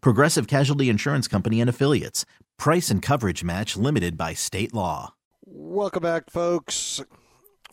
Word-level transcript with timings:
Progressive 0.00 0.46
Casualty 0.46 0.88
Insurance 0.88 1.28
Company 1.28 1.60
and 1.60 1.70
Affiliates. 1.70 2.24
Price 2.58 2.90
and 2.90 3.02
coverage 3.02 3.44
match 3.44 3.76
limited 3.76 4.16
by 4.16 4.34
state 4.34 4.74
law. 4.74 5.14
Welcome 5.44 6.02
back, 6.02 6.30
folks. 6.30 7.02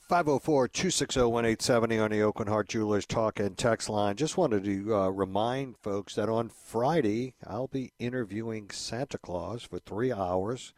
504 0.10 0.68
260 0.68 1.22
1870 1.22 1.98
on 2.00 2.12
the 2.12 2.20
Aucoin 2.20 2.50
Hart 2.50 2.68
Jewelers 2.68 3.06
Talk 3.06 3.40
and 3.40 3.58
Text 3.58 3.90
line. 3.90 4.16
Just 4.16 4.38
wanted 4.38 4.64
to 4.66 4.96
uh, 4.96 5.10
remind 5.10 5.78
folks 5.78 6.16
that 6.16 6.30
on 6.30 6.50
Friday, 6.50 7.34
I'll 7.48 7.70
be 7.70 7.94
interviewing 8.00 8.70
Santa 8.70 9.18
Claus 9.18 9.64
for 9.64 9.80
three 9.80 10.12
hours. 10.12 10.74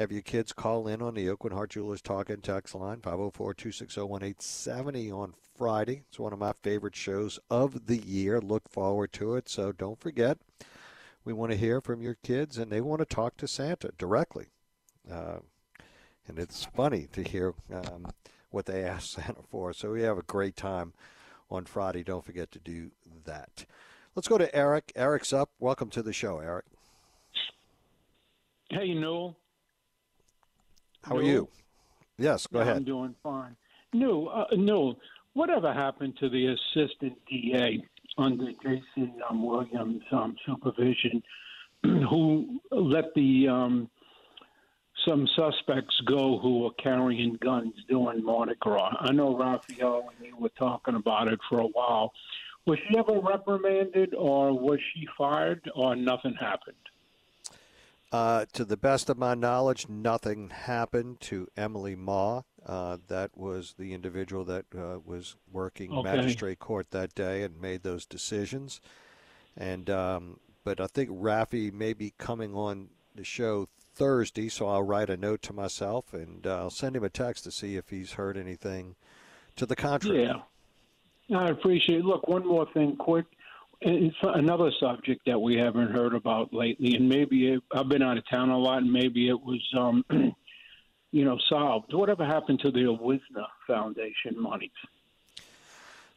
Have 0.00 0.10
your 0.10 0.22
kids 0.22 0.54
call 0.54 0.88
in 0.88 1.02
on 1.02 1.12
the 1.12 1.26
Aucoin 1.26 1.52
Hart 1.52 1.68
Jewelers 1.68 2.00
Talk 2.00 2.30
and 2.30 2.42
Text 2.42 2.74
line, 2.74 3.02
504 3.02 3.52
260 3.52 4.00
1870 4.00 5.12
on 5.12 5.34
Friday. 5.54 6.04
It's 6.08 6.18
one 6.18 6.32
of 6.32 6.38
my 6.38 6.54
favorite 6.62 6.96
shows 6.96 7.38
of 7.50 7.84
the 7.84 7.98
year. 7.98 8.40
Look 8.40 8.66
forward 8.66 9.12
to 9.12 9.34
it. 9.34 9.50
So 9.50 9.72
don't 9.72 10.00
forget, 10.00 10.38
we 11.22 11.34
want 11.34 11.52
to 11.52 11.58
hear 11.58 11.82
from 11.82 12.00
your 12.00 12.16
kids 12.24 12.56
and 12.56 12.72
they 12.72 12.80
want 12.80 13.00
to 13.00 13.04
talk 13.04 13.36
to 13.36 13.46
Santa 13.46 13.90
directly. 13.98 14.46
Uh, 15.12 15.40
and 16.26 16.38
it's 16.38 16.64
funny 16.64 17.06
to 17.12 17.22
hear. 17.22 17.52
Um, 17.70 18.06
what 18.48 18.64
they 18.64 18.82
asked 18.82 19.12
Santa 19.16 19.42
for. 19.50 19.74
So 19.74 19.90
we 19.92 20.00
have 20.00 20.16
a 20.16 20.22
great 20.22 20.56
time 20.56 20.94
on 21.50 21.66
Friday. 21.66 22.02
Don't 22.04 22.24
forget 22.24 22.50
to 22.52 22.58
do 22.58 22.92
that. 23.26 23.66
Let's 24.14 24.28
go 24.28 24.38
to 24.38 24.54
Eric. 24.56 24.92
Eric's 24.96 25.34
up. 25.34 25.50
Welcome 25.58 25.90
to 25.90 26.02
the 26.02 26.14
show, 26.14 26.38
Eric. 26.38 26.64
Hey, 28.70 28.94
Newell. 28.94 29.36
How 31.02 31.16
are 31.16 31.22
you? 31.22 31.48
Yes, 32.18 32.46
go 32.46 32.60
ahead. 32.60 32.78
I'm 32.78 32.84
doing 32.84 33.14
fine. 33.22 33.56
No, 33.92 34.26
uh, 34.26 34.46
Newell, 34.52 34.98
whatever 35.32 35.72
happened 35.72 36.16
to 36.20 36.28
the 36.28 36.54
assistant 36.54 37.14
DA 37.28 37.82
under 38.18 38.52
Jason 38.62 39.14
um, 39.28 39.44
Williams' 39.46 40.02
um, 40.12 40.36
supervision 40.46 41.22
who 41.82 42.60
let 42.70 43.14
the 43.14 43.48
um, 43.48 43.90
some 45.06 45.26
suspects 45.34 45.98
go 46.06 46.38
who 46.38 46.60
were 46.60 46.72
carrying 46.82 47.38
guns 47.42 47.72
during 47.88 48.22
Mardi 48.22 48.54
Gras. 48.60 48.94
I 49.00 49.12
know 49.12 49.36
Raphael 49.36 50.10
and 50.18 50.26
you 50.26 50.36
were 50.36 50.50
talking 50.50 50.94
about 50.94 51.28
it 51.28 51.40
for 51.48 51.60
a 51.60 51.66
while. 51.66 52.12
Was 52.66 52.78
she 52.86 52.98
ever 52.98 53.18
reprimanded, 53.18 54.14
or 54.14 54.52
was 54.52 54.78
she 54.92 55.08
fired, 55.16 55.62
or 55.74 55.96
nothing 55.96 56.34
happened? 56.38 56.76
Uh, 58.12 58.44
to 58.52 58.64
the 58.64 58.76
best 58.76 59.08
of 59.08 59.16
my 59.16 59.34
knowledge, 59.34 59.88
nothing 59.88 60.50
happened 60.50 61.20
to 61.20 61.46
Emily 61.56 61.94
Maw. 61.94 62.42
Uh, 62.66 62.96
that 63.06 63.30
was 63.36 63.74
the 63.78 63.94
individual 63.94 64.44
that 64.44 64.64
uh, 64.76 64.98
was 65.04 65.36
working 65.50 65.92
Okay. 65.92 66.02
magistrate 66.02 66.58
court 66.58 66.90
that 66.90 67.14
day 67.14 67.42
and 67.42 67.60
made 67.60 67.82
those 67.82 68.04
decisions. 68.06 68.80
And 69.56 69.88
um, 69.88 70.40
but 70.64 70.80
I 70.80 70.88
think 70.88 71.10
Rafi 71.10 71.72
may 71.72 71.92
be 71.92 72.12
coming 72.18 72.54
on 72.54 72.88
the 73.14 73.24
show 73.24 73.68
Thursday, 73.94 74.48
so 74.48 74.66
I'll 74.66 74.82
write 74.82 75.08
a 75.10 75.16
note 75.16 75.42
to 75.42 75.52
myself 75.52 76.12
and 76.12 76.46
uh, 76.46 76.56
I'll 76.58 76.70
send 76.70 76.96
him 76.96 77.04
a 77.04 77.08
text 77.10 77.44
to 77.44 77.50
see 77.52 77.76
if 77.76 77.90
he's 77.90 78.12
heard 78.12 78.36
anything 78.36 78.96
to 79.56 79.66
the 79.66 79.76
contrary. 79.76 80.30
Yeah, 81.28 81.38
I 81.38 81.46
appreciate. 81.46 82.00
It. 82.00 82.04
Look, 82.04 82.26
one 82.28 82.46
more 82.46 82.66
thing, 82.72 82.96
quick. 82.96 83.26
It's 83.82 84.16
another 84.22 84.70
subject 84.78 85.22
that 85.26 85.38
we 85.38 85.56
haven't 85.56 85.90
heard 85.90 86.14
about 86.14 86.52
lately, 86.52 86.94
and 86.96 87.08
maybe 87.08 87.52
it, 87.52 87.62
I've 87.72 87.88
been 87.88 88.02
out 88.02 88.18
of 88.18 88.28
town 88.28 88.50
a 88.50 88.58
lot, 88.58 88.82
and 88.82 88.92
maybe 88.92 89.28
it 89.28 89.40
was, 89.40 89.62
um, 89.78 90.04
you 91.12 91.24
know, 91.24 91.38
solved. 91.48 91.94
Whatever 91.94 92.26
happened 92.26 92.60
to 92.60 92.70
the 92.70 92.92
Wisner 92.92 93.46
Foundation 93.66 94.36
monies? 94.36 94.70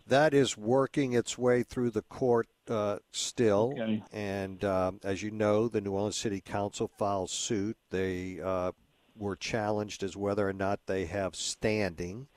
That 0.07 0.34
is 0.34 0.57
working 0.57 1.13
its 1.13 1.38
way 1.38 1.63
through 1.63 1.91
the 1.91 2.02
court 2.02 2.50
uh, 2.68 2.97
still. 3.12 3.73
Okay. 3.73 4.03
And 4.12 4.63
um, 4.66 5.00
as 5.02 5.23
you 5.23 5.31
know, 5.31 5.69
the 5.69 5.79
New 5.79 5.94
Orleans 5.94 6.18
City 6.18 6.41
Council 6.41 6.90
filed 6.97 7.29
suit. 7.29 7.78
They 7.90 8.41
uh, 8.44 8.73
were 9.18 9.38
challenged 9.38 10.03
as 10.03 10.18
whether 10.18 10.47
or 10.47 10.53
not 10.53 10.81
they 10.85 11.06
have 11.06 11.35
standing, 11.35 12.28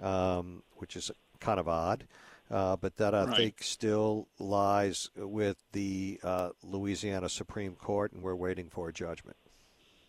um, 0.00 0.62
which 0.76 0.94
is 0.94 1.10
kind 1.40 1.58
of 1.58 1.68
odd. 1.68 2.06
Uh, 2.50 2.76
but 2.76 2.96
that 2.96 3.14
I 3.14 3.24
Right. 3.26 3.36
think 3.36 3.62
still 3.62 4.26
lies 4.38 5.08
with 5.16 5.56
the 5.72 6.18
uh, 6.24 6.50
Louisiana 6.64 7.28
Supreme 7.28 7.76
Court, 7.76 8.12
and 8.12 8.22
we're 8.22 8.34
waiting 8.34 8.68
for 8.68 8.88
a 8.88 8.92
judgment. 8.92 9.36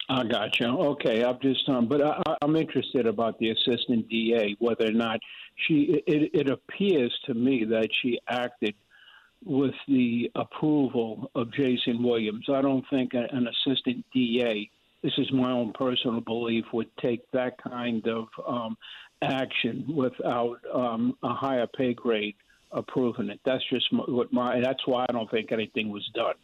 I 0.10 0.24
got 0.26 0.60
you. 0.60 0.66
Okay, 0.66 1.24
I'm 1.24 1.38
just 1.42 1.70
um, 1.70 1.88
but 1.88 2.02
I, 2.02 2.22
I- 2.26 2.38
I'm 2.42 2.56
interested 2.56 3.06
about 3.06 3.38
the 3.38 3.52
assistant 3.52 4.10
DA, 4.10 4.56
whether 4.60 4.88
or 4.88 4.92
not 4.92 5.20
she. 5.68 6.02
It, 6.08 6.32
it 6.34 6.50
appears 6.50 7.16
to 7.28 7.34
me 7.36 7.64
that 7.66 7.88
she 8.02 8.20
acted 8.28 8.74
with 9.46 9.76
the 9.88 10.30
approval 10.36 11.30
of 11.36 11.52
Jason 11.54 12.02
Williams. 12.04 12.46
I 12.52 12.62
don't 12.62 12.84
think 12.90 13.14
an 13.14 13.48
assistant 13.48 14.04
DA. 14.14 14.70
This 15.04 15.14
is 15.18 15.32
my 15.32 15.52
own 15.52 15.72
personal 15.74 16.22
belief. 16.22 16.66
Would 16.74 16.90
take 16.98 17.22
that 17.32 17.62
kind 17.62 18.06
of 18.08 18.28
um, 18.48 18.78
action 19.22 19.86
without 19.94 20.58
um, 20.74 21.18
a 21.24 21.34
higher 21.34 21.68
pay 21.68 21.94
grade 21.94 22.36
approving 22.72 23.30
it. 23.30 23.40
That's 23.46 23.64
just 23.70 23.86
what 23.92 24.32
my. 24.32 24.60
That's 24.60 24.86
why 24.86 25.06
I 25.08 25.12
don't 25.12 25.30
think 25.30 25.52
anything 25.52 25.90
was 25.90 26.08
done. 26.14 26.36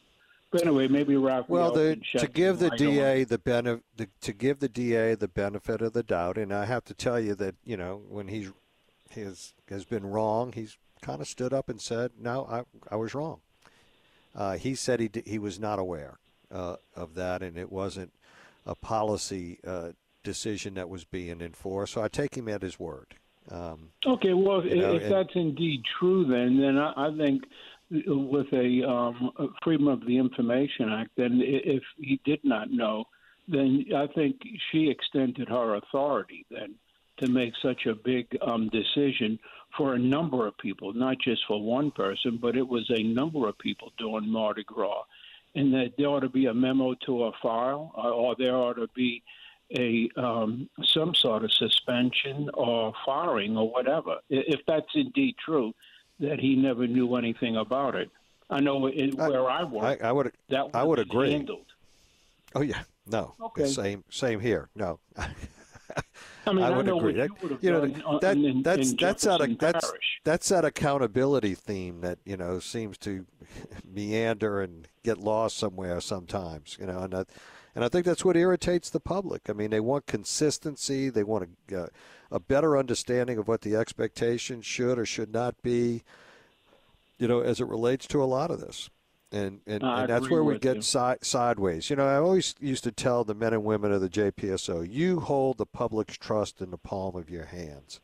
But 0.51 0.61
anyway, 0.65 0.87
maybe 0.87 1.17
Raphael 1.17 1.45
Well, 1.49 1.71
the, 1.71 1.99
to 2.17 2.27
give 2.27 2.59
the 2.59 2.69
light 2.69 2.81
on. 2.81 2.87
DA 2.87 3.23
the 3.25 3.37
benefit, 3.37 3.83
to 4.21 4.33
give 4.33 4.59
the 4.59 4.69
DA 4.69 5.15
the 5.15 5.27
benefit 5.27 5.81
of 5.81 5.91
the 5.91 6.03
doubt, 6.03 6.37
and 6.37 6.53
I 6.53 6.65
have 6.65 6.85
to 6.85 6.93
tell 6.93 7.19
you 7.19 7.35
that 7.35 7.55
you 7.65 7.75
know 7.75 8.01
when 8.07 8.29
he's 8.29 8.51
has 9.11 9.53
has 9.69 9.85
been 9.85 10.05
wrong, 10.05 10.53
he's 10.53 10.77
kind 11.01 11.21
of 11.21 11.27
stood 11.27 11.53
up 11.53 11.69
and 11.69 11.81
said, 11.81 12.11
"No, 12.19 12.45
I 12.45 12.63
I 12.93 12.95
was 12.95 13.13
wrong." 13.13 13.41
Uh, 14.33 14.55
he 14.57 14.75
said 14.75 14.99
he 14.99 15.07
d- 15.09 15.23
he 15.25 15.39
was 15.39 15.59
not 15.59 15.79
aware 15.79 16.19
uh, 16.51 16.77
of 16.95 17.15
that, 17.15 17.41
and 17.41 17.57
it 17.57 17.71
wasn't 17.71 18.13
a 18.65 18.75
policy 18.75 19.59
uh, 19.65 19.89
decision 20.27 20.73
that 20.73 20.89
was 20.89 21.05
being 21.05 21.39
enforced. 21.39 21.93
So 21.93 22.01
I 22.03 22.09
take 22.09 22.35
him 22.35 22.49
at 22.49 22.61
his 22.61 22.77
word. 22.77 23.15
Um, 23.49 23.91
Okay, 24.05 24.33
well, 24.33 24.65
You 24.65 24.75
know, 24.75 24.95
if 24.95 25.03
and- 25.03 25.11
that's 25.13 25.35
indeed 25.35 25.81
true, 25.97 26.25
then 26.25 26.59
then 26.59 26.77
I, 26.77 27.07
I 27.07 27.17
think 27.17 27.43
with 27.89 28.51
a, 28.51 28.83
um, 28.83 29.31
a 29.39 29.47
Freedom 29.63 29.87
of 29.87 30.05
the 30.05 30.17
Information 30.17 30.89
Act, 30.89 31.11
then 31.15 31.39
if 31.41 31.83
he 31.97 32.19
did 32.25 32.41
not 32.43 32.69
know, 32.69 33.05
then 33.47 33.85
I 33.95 34.07
think 34.07 34.35
she 34.69 34.89
extended 34.89 35.47
her 35.47 35.75
authority 35.75 36.45
then 36.51 36.75
to 37.19 37.29
make 37.29 37.53
such 37.61 37.85
a 37.85 37.95
big 37.95 38.25
um, 38.41 38.69
decision 38.69 39.39
for 39.77 39.93
a 39.93 39.99
number 39.99 40.45
of 40.45 40.57
people, 40.57 40.93
not 40.93 41.15
just 41.23 41.41
for 41.47 41.61
one 41.61 41.89
person, 41.91 42.37
but 42.41 42.57
it 42.57 42.67
was 42.67 42.85
a 42.89 43.01
number 43.03 43.47
of 43.47 43.57
people 43.57 43.93
doing 43.97 44.27
Mardi 44.27 44.65
Gras, 44.65 45.03
and 45.55 45.73
that 45.73 45.93
there 45.97 46.07
ought 46.07 46.19
to 46.19 46.29
be 46.29 46.47
a 46.47 46.53
memo 46.53 46.93
to 47.05 47.23
a 47.23 47.31
file, 47.41 47.93
or, 47.95 48.11
or 48.11 48.35
there 48.37 48.57
ought 48.57 48.73
to 48.73 48.87
be 48.93 49.23
a 49.75 50.09
um, 50.15 50.69
some 50.83 51.13
sort 51.15 51.43
of 51.43 51.51
suspension 51.51 52.49
or 52.53 52.93
firing 53.05 53.57
or 53.57 53.69
whatever. 53.69 54.17
If 54.29 54.61
that's 54.67 54.87
indeed 54.95 55.35
true, 55.43 55.73
that 56.19 56.39
he 56.39 56.55
never 56.55 56.87
knew 56.87 57.15
anything 57.15 57.57
about 57.57 57.95
it. 57.95 58.09
I 58.49 58.59
know 58.61 58.85
it, 58.87 59.19
I- 59.19 59.27
where 59.29 59.49
I 59.49 59.63
work, 59.63 60.01
I, 60.01 60.07
I 60.09 60.11
would 60.11 60.31
that 60.49 60.67
I 60.73 60.83
would 60.83 60.99
agree. 60.99 61.31
handled. 61.31 61.65
Oh 62.55 62.61
yeah, 62.61 62.83
no, 63.05 63.33
Okay. 63.41 63.65
same 63.65 64.03
same 64.09 64.39
here. 64.39 64.69
No, 64.73 64.99
I 65.17 66.53
mean, 66.53 66.63
I, 66.63 66.69
would 66.77 66.85
know 66.85 66.97
agree. 66.97 67.13
That- 67.13 67.29
you, 67.43 67.57
you 67.61 67.71
know, 67.71 68.19
that- 68.19 68.37
in, 68.37 68.61
that's- 68.63 68.91
in 68.91 68.97
that's 68.97 69.27
out 69.27 69.41
of- 69.41 69.57
that's-. 69.59 69.91
That's 70.23 70.49
that 70.49 70.65
accountability 70.65 71.55
theme 71.55 72.01
that 72.01 72.19
you 72.25 72.35
know 72.37 72.59
seems 72.59 72.97
to 72.99 73.25
meander 73.85 74.61
and 74.61 74.87
get 75.03 75.17
lost 75.17 75.57
somewhere 75.57 75.99
sometimes. 76.01 76.77
You 76.79 76.87
know, 76.87 76.99
and 76.99 77.13
that, 77.13 77.27
and 77.77 77.85
I 77.85 77.89
think 77.89 78.07
that's 78.07 78.25
what 78.25 78.35
irritates 78.35 78.89
the 78.89 78.99
public. 78.99 79.51
I 79.51 79.53
mean, 79.53 79.69
they 79.69 79.79
want 79.79 80.07
consistency. 80.07 81.09
They 81.09 81.23
want 81.23 81.47
a, 81.71 81.83
uh, 81.83 81.87
a 82.31 82.39
better 82.39 82.75
understanding 82.75 83.37
of 83.37 83.47
what 83.47 83.61
the 83.61 83.75
expectations 83.75 84.65
should 84.65 84.97
or 84.97 85.05
should 85.05 85.31
not 85.31 85.61
be. 85.61 86.01
You 87.19 87.27
know, 87.27 87.41
as 87.41 87.61
it 87.61 87.67
relates 87.67 88.07
to 88.07 88.23
a 88.23 88.25
lot 88.25 88.49
of 88.49 88.59
this. 88.61 88.89
And 89.31 89.59
and, 89.67 89.83
and 89.83 90.09
that's 90.09 90.27
where 90.27 90.43
we 90.43 90.57
get 90.57 90.83
si- 90.83 91.21
sideways. 91.21 91.91
You 91.91 91.97
know, 91.97 92.07
I 92.07 92.15
always 92.15 92.55
used 92.59 92.83
to 92.85 92.91
tell 92.91 93.23
the 93.23 93.35
men 93.35 93.53
and 93.53 93.63
women 93.63 93.91
of 93.91 94.01
the 94.01 94.09
JPSO, 94.09 94.91
you 94.91 95.19
hold 95.19 95.59
the 95.59 95.67
public's 95.67 96.17
trust 96.17 96.63
in 96.63 96.71
the 96.71 96.79
palm 96.79 97.15
of 97.15 97.29
your 97.29 97.45
hands. 97.45 97.99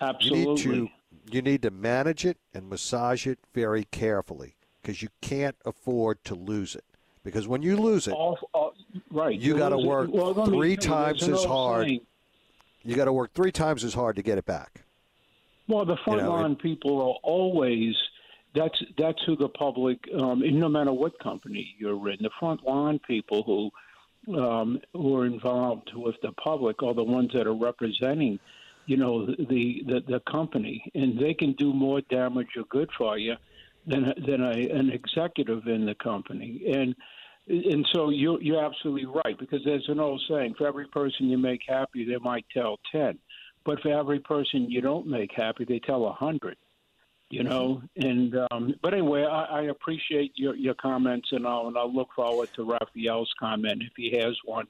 Absolutely. 0.00 0.38
You 0.40 0.46
need 0.46 0.88
to 1.28 1.34
you 1.34 1.42
need 1.42 1.60
to 1.60 1.70
manage 1.70 2.24
it 2.24 2.38
and 2.54 2.70
massage 2.70 3.26
it 3.26 3.40
very 3.52 3.84
carefully 3.84 4.56
because 4.80 5.02
you 5.02 5.10
can't 5.20 5.56
afford 5.66 6.24
to 6.24 6.34
lose 6.34 6.74
it. 6.74 6.84
Because 7.22 7.46
when 7.46 7.60
you 7.60 7.76
lose 7.76 8.08
it, 8.08 8.14
all, 8.14 8.38
all, 8.54 8.72
right. 9.10 9.38
You 9.38 9.56
gotta 9.56 9.78
work 9.78 10.10
well, 10.12 10.46
three 10.46 10.76
times 10.76 11.28
as 11.28 11.44
hard. 11.44 11.86
saying, 11.86 12.00
you 12.84 12.96
got 12.96 13.04
to 13.06 13.12
work 13.12 13.34
three 13.34 13.52
times 13.52 13.84
as 13.84 13.92
hard 13.92 14.16
to 14.16 14.22
get 14.22 14.38
it 14.38 14.46
back. 14.46 14.82
Well, 15.66 15.84
the 15.84 15.98
front 16.04 16.22
know, 16.22 16.30
line 16.30 16.56
people 16.56 16.96
are 17.02 17.18
always 17.22 17.94
that's 18.54 18.82
that's 18.96 19.22
who 19.26 19.36
the 19.36 19.48
public, 19.50 19.98
um, 20.18 20.42
no 20.58 20.68
matter 20.68 20.92
what 20.92 21.18
company 21.18 21.74
you're 21.78 22.08
in, 22.08 22.16
the 22.20 22.30
front 22.38 22.64
line 22.64 22.98
people 23.06 23.42
who 23.42 24.38
um, 24.40 24.80
who 24.94 25.16
are 25.16 25.26
involved 25.26 25.90
with 25.94 26.16
the 26.22 26.32
public 26.32 26.82
are 26.82 26.94
the 26.94 27.04
ones 27.04 27.30
that 27.34 27.46
are 27.46 27.54
representing, 27.54 28.38
you 28.86 28.96
know, 28.96 29.26
the 29.26 29.82
the, 29.86 30.02
the 30.08 30.20
company, 30.20 30.90
and 30.94 31.18
they 31.18 31.34
can 31.34 31.52
do 31.52 31.72
more 31.72 32.00
damage 32.02 32.48
or 32.56 32.64
good 32.70 32.90
for 32.96 33.18
you 33.18 33.34
than 33.86 34.14
than 34.26 34.42
a, 34.42 34.70
an 34.70 34.90
executive 34.90 35.66
in 35.66 35.84
the 35.84 35.94
company, 35.96 36.62
and. 36.72 36.94
And 37.48 37.86
so 37.94 38.10
you're, 38.10 38.42
you're 38.42 38.64
absolutely 38.64 39.06
right 39.06 39.38
because 39.38 39.60
there's 39.64 39.88
an 39.88 40.00
old 40.00 40.22
saying: 40.28 40.54
for 40.58 40.66
every 40.66 40.86
person 40.88 41.28
you 41.28 41.38
make 41.38 41.62
happy, 41.66 42.04
they 42.04 42.18
might 42.18 42.44
tell 42.52 42.78
ten 42.92 43.18
but 43.68 43.82
for 43.82 43.90
every 43.90 44.18
person 44.18 44.70
you 44.70 44.80
don't 44.80 45.06
make 45.06 45.30
happy, 45.36 45.66
they 45.66 45.78
tell 45.78 46.06
a 46.06 46.12
hundred. 46.12 46.56
You 47.28 47.42
know, 47.42 47.82
and 47.96 48.34
um, 48.50 48.74
but 48.80 48.94
anyway, 48.94 49.24
I, 49.24 49.44
I 49.44 49.62
appreciate 49.64 50.32
your, 50.36 50.56
your 50.56 50.72
comments, 50.72 51.28
and 51.32 51.46
I'll 51.46 51.66
and 51.66 51.76
I'll 51.76 51.94
look 51.94 52.08
forward 52.16 52.48
to 52.54 52.64
Raphael's 52.64 53.30
comment 53.38 53.82
if 53.82 53.92
he 53.94 54.16
has 54.18 54.34
one. 54.46 54.66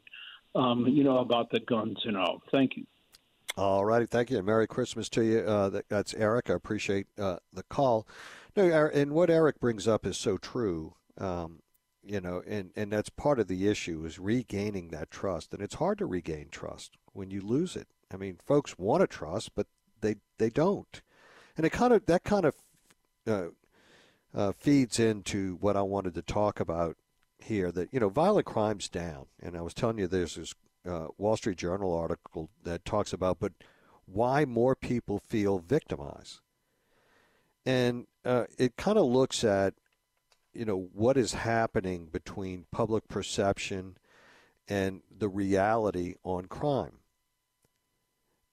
Um, 0.56 0.84
you 0.88 1.04
know 1.04 1.19
about 1.19 1.52
the 1.52 1.60
guns 1.60 1.98
and 2.04 2.16
all. 2.16 2.42
Thank 2.50 2.76
you. 2.76 2.84
All 3.56 3.84
righty, 3.84 4.06
thank 4.06 4.32
you, 4.32 4.38
and 4.38 4.46
Merry 4.46 4.66
Christmas 4.66 5.08
to 5.10 5.22
you. 5.22 5.38
Uh, 5.38 5.69
that, 5.69 5.88
that's 5.88 6.14
Eric. 6.14 6.50
I 6.50 6.54
appreciate 6.54 7.06
uh, 7.16 7.36
the 7.52 7.62
call. 7.62 8.08
No, 8.56 8.90
and 8.92 9.12
what 9.12 9.31
Eric 9.31 9.60
brings 9.60 9.86
up 9.86 10.04
is 10.04 10.16
so 10.16 10.36
true. 10.36 10.94
Um, 11.19 11.60
you 12.08 12.20
know, 12.20 12.43
and 12.46 12.70
and 12.75 12.90
that's 12.90 13.10
part 13.10 13.38
of 13.38 13.49
the 13.49 13.69
issue 13.69 14.05
is 14.06 14.19
regaining 14.19 14.88
that 14.88 15.10
trust, 15.10 15.52
and 15.52 15.62
it's 15.62 15.75
hard 15.75 15.99
to 15.99 16.06
regain 16.06 16.49
trust 16.50 16.96
when 17.12 17.31
you 17.31 17.43
lose 17.43 17.76
it. 17.76 17.87
I 18.12 18.16
mean, 18.16 18.38
folks 18.44 18.78
want 18.78 19.02
to 19.02 19.06
trust, 19.06 19.55
but 19.55 19.66
they 20.00 20.16
they 20.38 20.49
don't, 20.49 21.02
and 21.56 21.66
it 21.66 21.70
kind 21.70 21.93
of 21.93 22.06
that 22.06 22.25
kind 22.25 22.46
of 22.46 22.55
uh, 23.26 23.49
uh, 24.34 24.52
feeds 24.52 24.99
into 24.99 25.56
what 25.60 25.76
I 25.76 25.82
wanted 25.82 26.14
to 26.14 26.22
talk 26.22 26.60
about 26.60 26.96
here. 27.38 27.70
That 27.70 27.93
you 27.93 28.00
know, 28.00 28.08
violent 28.08 28.46
crimes 28.46 28.88
down, 28.88 29.26
and 29.43 29.55
I 29.55 29.60
was 29.60 29.75
telling 29.75 29.99
you 29.99 30.06
there's 30.06 30.37
this 30.37 30.55
uh, 30.88 31.08
Wall 31.19 31.37
Street 31.37 31.58
Journal 31.58 31.94
article 31.94 32.49
that 32.64 32.87
talks 32.87 33.12
about, 33.12 33.38
but 33.38 33.52
why 34.06 34.46
more 34.46 34.75
people 34.75 35.19
feel 35.19 35.58
victimized, 35.58 36.40
and 37.66 38.06
uh, 38.25 38.44
it 38.56 38.76
kind 38.76 38.96
of 38.96 39.05
looks 39.05 39.44
at 39.44 39.75
you 40.52 40.64
know 40.64 40.88
what 40.92 41.16
is 41.16 41.34
happening 41.34 42.06
between 42.06 42.66
public 42.70 43.08
perception 43.08 43.96
and 44.68 45.02
the 45.16 45.28
reality 45.28 46.14
on 46.24 46.46
crime. 46.46 46.98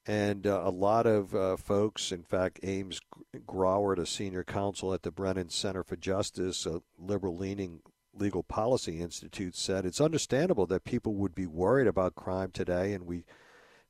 And 0.07 0.45
uh, 0.45 0.61
a 0.63 0.69
lot 0.69 1.07
of 1.07 1.33
uh, 1.33 1.57
folks, 1.57 2.11
in 2.11 2.23
fact, 2.23 2.59
Ames 2.61 3.01
Grawert, 3.47 3.97
a 3.97 4.05
senior 4.05 4.43
counsel 4.43 4.93
at 4.93 5.01
the 5.01 5.11
Brennan 5.11 5.49
Center 5.49 5.83
for 5.83 5.95
Justice, 5.95 6.65
a 6.67 6.81
liberal 6.97 7.35
leaning 7.35 7.81
legal 8.13 8.43
policy 8.43 9.01
institute, 9.01 9.55
said 9.55 9.83
it's 9.83 9.99
understandable 9.99 10.67
that 10.67 10.83
people 10.83 11.15
would 11.15 11.33
be 11.33 11.47
worried 11.47 11.87
about 11.87 12.13
crime 12.15 12.51
today, 12.51 12.93
and 12.93 13.07
we 13.07 13.25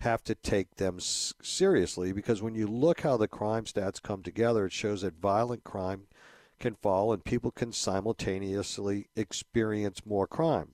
have 0.01 0.23
to 0.23 0.35
take 0.35 0.75
them 0.75 0.99
seriously 0.99 2.11
because 2.11 2.41
when 2.41 2.55
you 2.55 2.67
look 2.67 3.01
how 3.01 3.17
the 3.17 3.27
crime 3.27 3.65
stats 3.65 4.01
come 4.01 4.23
together, 4.23 4.65
it 4.65 4.71
shows 4.71 5.01
that 5.01 5.19
violent 5.19 5.63
crime 5.63 6.07
can 6.59 6.75
fall 6.75 7.13
and 7.13 7.23
people 7.23 7.51
can 7.51 7.71
simultaneously 7.71 9.07
experience 9.15 10.05
more 10.05 10.27
crime 10.27 10.73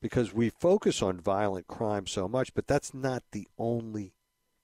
because 0.00 0.32
we 0.32 0.50
focus 0.50 1.02
on 1.02 1.20
violent 1.20 1.66
crime 1.66 2.06
so 2.06 2.28
much, 2.28 2.54
but 2.54 2.66
that's 2.66 2.94
not 2.94 3.22
the 3.32 3.48
only 3.58 4.12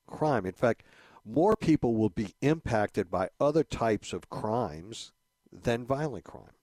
crime. 0.06 0.46
In 0.46 0.52
fact, 0.52 0.82
more 1.24 1.56
people 1.56 1.94
will 1.94 2.10
be 2.10 2.34
impacted 2.40 3.10
by 3.10 3.30
other 3.40 3.64
types 3.64 4.12
of 4.12 4.30
crimes 4.30 5.12
than 5.52 5.86
violent 5.86 6.24
crime. 6.24 6.54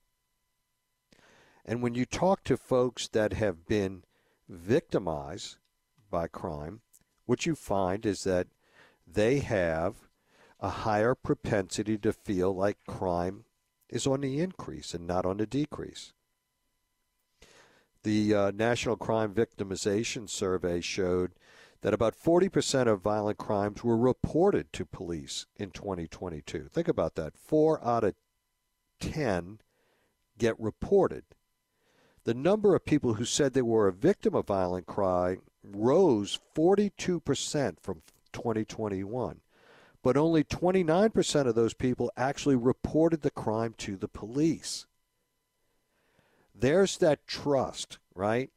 And 1.65 1.81
when 1.81 1.95
you 1.95 2.05
talk 2.05 2.43
to 2.45 2.57
folks 2.57 3.07
that 3.09 3.33
have 3.33 3.65
been 3.65 4.03
victimized 4.47 5.57
by 6.09 6.27
crime, 6.27 6.81
what 7.25 7.45
you 7.45 7.55
find 7.55 8.05
is 8.05 8.23
that 8.23 8.47
they 9.07 9.39
have 9.39 9.95
a 10.59 10.69
higher 10.69 11.15
propensity 11.15 11.97
to 11.97 12.13
feel 12.13 12.55
like 12.55 12.77
crime 12.87 13.45
is 13.91 14.07
on 14.07 14.21
the 14.21 14.39
increase 14.39 14.93
and 14.93 15.05
not 15.05 15.25
on 15.25 15.37
the 15.37 15.45
decrease. 15.45 16.13
The 18.03 18.33
uh, 18.33 18.51
National 18.51 18.95
Crime 18.95 19.33
Victimization 19.33 20.27
Survey 20.27 20.81
showed 20.81 21.33
that 21.81 21.93
about 21.93 22.15
40% 22.15 22.87
of 22.87 23.01
violent 23.01 23.37
crimes 23.37 23.83
were 23.83 23.97
reported 23.97 24.71
to 24.73 24.85
police 24.85 25.45
in 25.57 25.71
2022. 25.71 26.69
Think 26.71 26.87
about 26.87 27.15
that. 27.15 27.37
Four 27.37 27.83
out 27.85 28.03
of 28.03 28.15
10 28.99 29.59
get 30.37 30.59
reported. 30.59 31.23
The 32.23 32.33
number 32.33 32.75
of 32.75 32.85
people 32.85 33.15
who 33.15 33.25
said 33.25 33.53
they 33.53 33.61
were 33.61 33.87
a 33.87 33.93
victim 33.93 34.35
of 34.35 34.47
violent 34.47 34.85
crime 34.85 35.41
rose 35.63 36.39
42% 36.55 37.79
from 37.81 38.01
2021 38.31 39.41
but 40.03 40.17
only 40.17 40.43
29% 40.43 41.47
of 41.47 41.55
those 41.55 41.73
people 41.73 42.11
actually 42.17 42.55
reported 42.55 43.21
the 43.21 43.31
crime 43.31 43.75
to 43.77 43.95
the 43.95 44.07
police. 44.07 44.87
There's 46.55 46.97
that 46.97 47.27
trust, 47.27 47.99
right? 48.15 48.49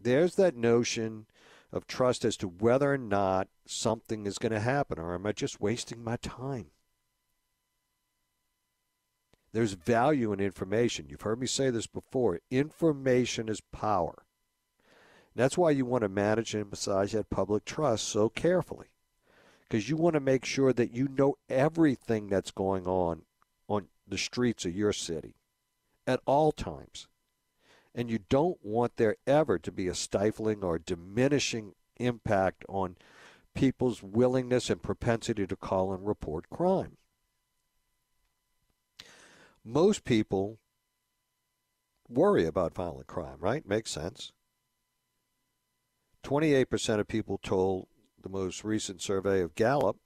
There's 0.00 0.36
that 0.36 0.56
notion 0.56 1.26
of 1.72 1.86
trust 1.86 2.24
as 2.24 2.36
to 2.38 2.48
whether 2.48 2.92
or 2.92 2.98
not 2.98 3.48
something 3.66 4.26
is 4.26 4.38
going 4.38 4.52
to 4.52 4.60
happen, 4.60 4.98
or 4.98 5.14
am 5.14 5.26
I 5.26 5.32
just 5.32 5.60
wasting 5.60 6.02
my 6.02 6.16
time? 6.16 6.66
There's 9.52 9.72
value 9.72 10.32
in 10.32 10.40
information. 10.40 11.06
You've 11.08 11.22
heard 11.22 11.40
me 11.40 11.46
say 11.46 11.70
this 11.70 11.86
before. 11.86 12.40
Information 12.50 13.48
is 13.48 13.60
power. 13.60 14.24
That's 15.34 15.58
why 15.58 15.70
you 15.70 15.84
want 15.84 16.02
to 16.02 16.08
manage 16.08 16.54
and 16.54 16.70
massage 16.70 17.12
that 17.12 17.30
public 17.30 17.64
trust 17.64 18.08
so 18.08 18.28
carefully 18.28 18.88
because 19.68 19.88
you 19.88 19.96
want 19.96 20.14
to 20.14 20.20
make 20.20 20.44
sure 20.44 20.72
that 20.72 20.92
you 20.92 21.08
know 21.08 21.34
everything 21.48 22.28
that's 22.28 22.50
going 22.50 22.86
on 22.86 23.22
on 23.68 23.88
the 24.06 24.18
streets 24.18 24.64
of 24.64 24.74
your 24.74 24.92
city 24.92 25.34
at 26.06 26.20
all 26.26 26.52
times. 26.52 27.08
And 27.94 28.10
you 28.10 28.20
don't 28.28 28.58
want 28.62 28.96
there 28.96 29.16
ever 29.26 29.58
to 29.58 29.72
be 29.72 29.88
a 29.88 29.94
stifling 29.94 30.62
or 30.62 30.78
diminishing 30.78 31.72
impact 31.96 32.64
on 32.68 32.96
people's 33.54 34.02
willingness 34.02 34.70
and 34.70 34.82
propensity 34.82 35.46
to 35.46 35.56
call 35.56 35.92
and 35.92 36.06
report 36.06 36.48
crime. 36.50 36.98
Most 39.64 40.04
people 40.04 40.58
worry 42.08 42.44
about 42.44 42.74
violent 42.74 43.08
crime, 43.08 43.38
right? 43.40 43.66
Makes 43.66 43.90
sense. 43.90 44.30
28% 46.22 47.00
of 47.00 47.08
people 47.08 47.38
told 47.38 47.88
the 48.26 48.38
most 48.38 48.64
recent 48.64 49.00
survey 49.00 49.40
of 49.40 49.54
Gallup, 49.54 49.96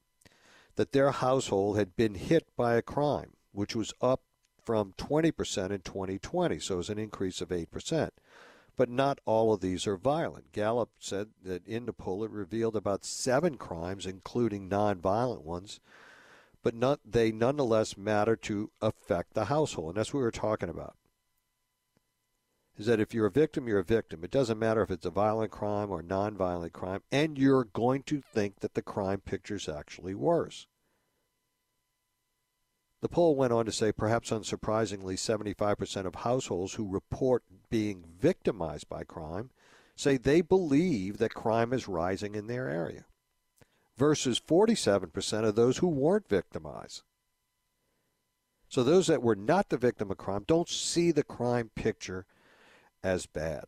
that 0.76 0.92
their 0.92 1.10
household 1.10 1.76
had 1.76 1.96
been 1.96 2.14
hit 2.14 2.46
by 2.56 2.74
a 2.74 2.82
crime, 2.82 3.32
which 3.52 3.74
was 3.74 3.92
up 4.00 4.22
from 4.64 4.92
20% 4.98 5.70
in 5.70 5.80
2020, 5.80 6.58
so 6.58 6.74
it 6.74 6.76
was 6.76 6.90
an 6.90 6.98
increase 6.98 7.40
of 7.40 7.48
8%. 7.48 8.10
But 8.76 8.88
not 8.88 9.20
all 9.24 9.52
of 9.52 9.60
these 9.60 9.86
are 9.86 9.96
violent. 9.96 10.52
Gallup 10.52 10.90
said 10.98 11.28
that 11.42 11.66
in 11.66 11.86
the 11.86 11.92
poll 11.92 12.24
it 12.24 12.30
revealed 12.30 12.76
about 12.76 13.04
seven 13.04 13.56
crimes, 13.56 14.06
including 14.06 14.68
nonviolent 14.68 15.42
ones, 15.42 15.80
but 16.62 16.74
not, 16.74 17.00
they 17.04 17.32
nonetheless 17.32 17.96
matter 17.96 18.36
to 18.36 18.70
affect 18.80 19.34
the 19.34 19.46
household. 19.46 19.90
And 19.90 19.96
that's 19.96 20.14
what 20.14 20.20
we 20.20 20.24
were 20.24 20.30
talking 20.30 20.68
about. 20.68 20.94
Is 22.76 22.86
that 22.86 23.00
if 23.00 23.12
you're 23.12 23.26
a 23.26 23.30
victim, 23.30 23.68
you're 23.68 23.80
a 23.80 23.84
victim. 23.84 24.24
It 24.24 24.30
doesn't 24.30 24.58
matter 24.58 24.82
if 24.82 24.90
it's 24.90 25.06
a 25.06 25.10
violent 25.10 25.50
crime 25.50 25.90
or 25.90 26.02
nonviolent 26.02 26.72
crime, 26.72 27.02
and 27.12 27.36
you're 27.36 27.64
going 27.64 28.02
to 28.04 28.20
think 28.20 28.60
that 28.60 28.74
the 28.74 28.82
crime 28.82 29.20
picture 29.20 29.56
is 29.56 29.68
actually 29.68 30.14
worse. 30.14 30.66
The 33.02 33.08
poll 33.08 33.34
went 33.34 33.52
on 33.52 33.64
to 33.64 33.72
say, 33.72 33.92
perhaps 33.92 34.30
unsurprisingly, 34.30 35.14
75% 35.14 36.06
of 36.06 36.16
households 36.16 36.74
who 36.74 36.86
report 36.86 37.42
being 37.70 38.04
victimized 38.20 38.88
by 38.88 39.04
crime 39.04 39.50
say 39.96 40.16
they 40.16 40.40
believe 40.40 41.18
that 41.18 41.34
crime 41.34 41.72
is 41.72 41.88
rising 41.88 42.34
in 42.34 42.46
their 42.46 42.68
area, 42.68 43.06
versus 43.96 44.40
47% 44.40 45.44
of 45.44 45.54
those 45.54 45.78
who 45.78 45.88
weren't 45.88 46.28
victimized. 46.28 47.02
So 48.68 48.84
those 48.84 49.08
that 49.08 49.22
were 49.22 49.36
not 49.36 49.68
the 49.68 49.76
victim 49.76 50.10
of 50.10 50.16
crime 50.16 50.44
don't 50.46 50.68
see 50.68 51.10
the 51.10 51.24
crime 51.24 51.70
picture 51.74 52.24
as 53.02 53.26
bad. 53.26 53.64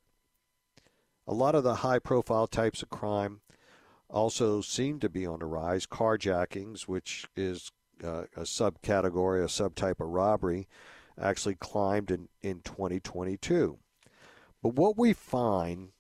A 1.27 1.35
lot 1.35 1.55
of 1.55 1.65
the 1.65 1.77
high 1.77 1.99
profile 1.99 2.47
types 2.47 2.83
of 2.83 2.91
crime 2.91 3.41
also 4.11 4.61
seem 4.61 4.99
to 5.01 5.09
be 5.09 5.27
on 5.27 5.39
the 5.39 5.47
rise. 5.47 5.87
Carjackings, 5.87 6.83
which 6.83 7.27
is 7.37 7.71
uh, 8.05 8.25
a 8.37 8.43
subcategory, 8.43 9.43
a 9.43 9.47
subtype 9.47 10.01
of 10.01 10.09
robbery, 10.09 10.69
actually 11.21 11.55
climbed 11.55 12.11
in, 12.11 12.29
in 12.43 12.61
2022. 12.61 13.79
But 14.62 14.75
what 14.75 14.99
we 14.99 15.12
find 15.12 15.91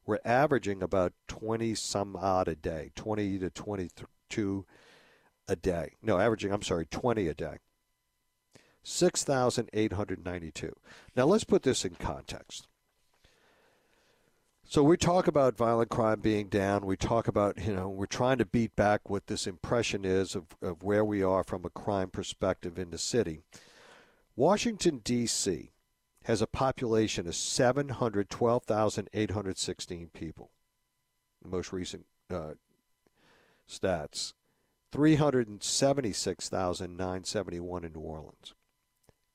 We're 0.03 0.17
averaging 0.25 0.81
about 0.81 1.13
20 1.27 1.75
some 1.75 2.15
odd 2.15 2.47
a 2.47 2.55
day, 2.55 2.89
20 2.95 3.37
to 3.37 3.51
22 3.51 4.65
a 5.47 5.55
day. 5.55 5.91
No, 6.01 6.17
averaging, 6.17 6.51
I'm 6.51 6.63
sorry, 6.63 6.87
20 6.87 7.27
a 7.27 7.35
day. 7.35 7.59
6,892. 8.81 10.75
Now 11.15 11.25
let's 11.25 11.43
put 11.43 11.61
this 11.61 11.85
in 11.85 11.93
context. 11.93 12.67
So 14.67 14.81
we 14.81 14.97
talk 14.97 15.27
about 15.27 15.55
violent 15.55 15.91
crime 15.91 16.21
being 16.21 16.47
down. 16.47 16.87
We 16.87 16.97
talk 16.97 17.27
about, 17.27 17.63
you 17.63 17.71
know, 17.73 17.87
we're 17.87 18.07
trying 18.07 18.39
to 18.39 18.45
beat 18.45 18.75
back 18.75 19.07
what 19.07 19.27
this 19.27 19.45
impression 19.45 20.03
is 20.03 20.33
of, 20.33 20.45
of 20.59 20.81
where 20.81 21.05
we 21.05 21.21
are 21.21 21.43
from 21.43 21.65
a 21.65 21.69
crime 21.69 22.09
perspective 22.09 22.79
in 22.79 22.89
the 22.89 22.97
city. 22.97 23.43
Washington, 24.35 25.01
D.C. 25.03 25.69
has 26.23 26.41
a 26.41 26.47
population 26.47 27.27
of 27.27 27.35
712,816 27.35 30.09
people. 30.13 30.49
The 31.43 31.49
most 31.49 31.71
recent 31.71 32.07
uh, 32.31 32.53
stats. 33.69 34.33
376,971 34.91 37.83
in 37.83 37.93
New 37.93 37.99
Orleans. 37.99 38.55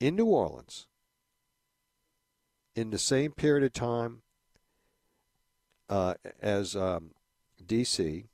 In 0.01 0.17
New 0.17 0.27
Orleans, 0.27 0.89
in 2.75 2.91
the 2.91 2.99
same 2.99 3.31
period 3.33 3.65
of 3.65 3.73
time, 3.73 4.23
uh, 5.91 6.15
as 6.41 6.75
um, 6.77 7.11
D.C. 7.67 8.29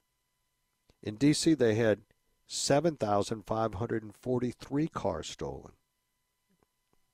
In 1.03 1.17
D.C., 1.17 1.55
they 1.55 1.75
had 1.75 2.03
7,543 2.47 4.89
cars 4.89 5.27
stolen. 5.27 5.73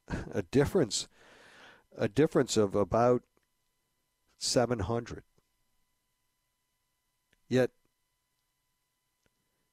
a 0.33 0.43
difference, 0.43 1.07
a 1.97 2.09
difference 2.09 2.57
of 2.57 2.75
about 2.75 3.23
700. 4.39 5.23
Yet, 7.49 7.71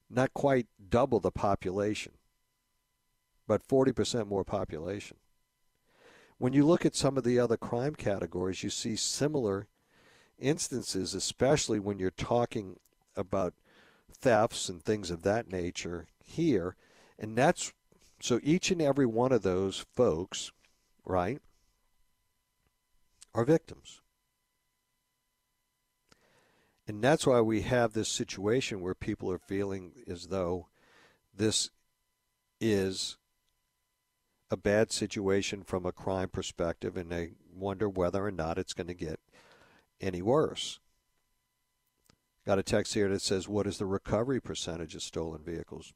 not 0.09 0.33
quite 0.33 0.67
double 0.89 1.19
the 1.19 1.31
population, 1.31 2.13
but 3.47 3.67
40% 3.67 4.27
more 4.27 4.43
population. 4.43 5.17
When 6.37 6.53
you 6.53 6.65
look 6.65 6.85
at 6.85 6.95
some 6.95 7.17
of 7.17 7.23
the 7.23 7.39
other 7.39 7.57
crime 7.57 7.95
categories, 7.95 8.63
you 8.63 8.69
see 8.69 8.95
similar 8.95 9.67
instances, 10.39 11.13
especially 11.13 11.79
when 11.79 11.99
you're 11.99 12.11
talking 12.11 12.77
about 13.15 13.53
thefts 14.11 14.69
and 14.69 14.83
things 14.83 15.11
of 15.11 15.23
that 15.23 15.51
nature 15.51 16.07
here. 16.23 16.75
And 17.17 17.37
that's 17.37 17.73
so 18.21 18.39
each 18.43 18.71
and 18.71 18.81
every 18.81 19.05
one 19.05 19.31
of 19.31 19.43
those 19.43 19.85
folks, 19.95 20.51
right, 21.05 21.41
are 23.33 23.45
victims. 23.45 24.01
And 26.87 27.03
that's 27.03 27.27
why 27.27 27.39
we 27.41 27.61
have 27.61 27.93
this 27.93 28.09
situation 28.09 28.81
where 28.81 28.95
people 28.95 29.31
are 29.31 29.37
feeling 29.37 29.91
as 30.07 30.27
though 30.27 30.67
this 31.35 31.69
is 32.59 33.17
a 34.51 34.57
bad 34.57 34.91
situation 34.91 35.63
from 35.63 35.85
a 35.85 35.91
crime 35.91 36.29
perspective, 36.29 36.97
and 36.97 37.11
they 37.11 37.33
wonder 37.53 37.87
whether 37.87 38.25
or 38.25 38.31
not 38.31 38.57
it's 38.57 38.73
going 38.73 38.87
to 38.87 38.95
get 38.95 39.19
any 40.01 40.21
worse. 40.21 40.79
Got 42.45 42.59
a 42.59 42.63
text 42.63 42.93
here 42.93 43.09
that 43.09 43.21
says, 43.21 43.47
"What 43.47 43.67
is 43.67 43.77
the 43.77 43.85
recovery 43.85 44.41
percentage 44.41 44.95
of 44.95 45.03
stolen 45.03 45.43
vehicles?" 45.43 45.93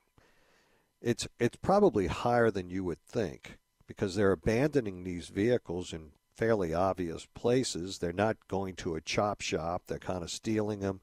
It's 1.02 1.28
it's 1.40 1.58
probably 1.58 2.08
higher 2.08 2.52
than 2.52 2.70
you 2.70 2.84
would 2.84 3.02
think 3.02 3.58
because 3.88 4.16
they're 4.16 4.32
abandoning 4.32 5.04
these 5.04 5.28
vehicles 5.28 5.94
in 5.94 6.12
fairly 6.36 6.74
obvious 6.74 7.28
places. 7.34 7.98
They're 7.98 8.14
not 8.14 8.48
going 8.48 8.76
to 8.78 8.96
a 8.96 9.02
chop 9.02 9.42
shop. 9.42 9.84
They're 9.88 10.00
kind 10.00 10.24
of 10.24 10.32
stealing 10.32 10.80
them, 10.80 11.02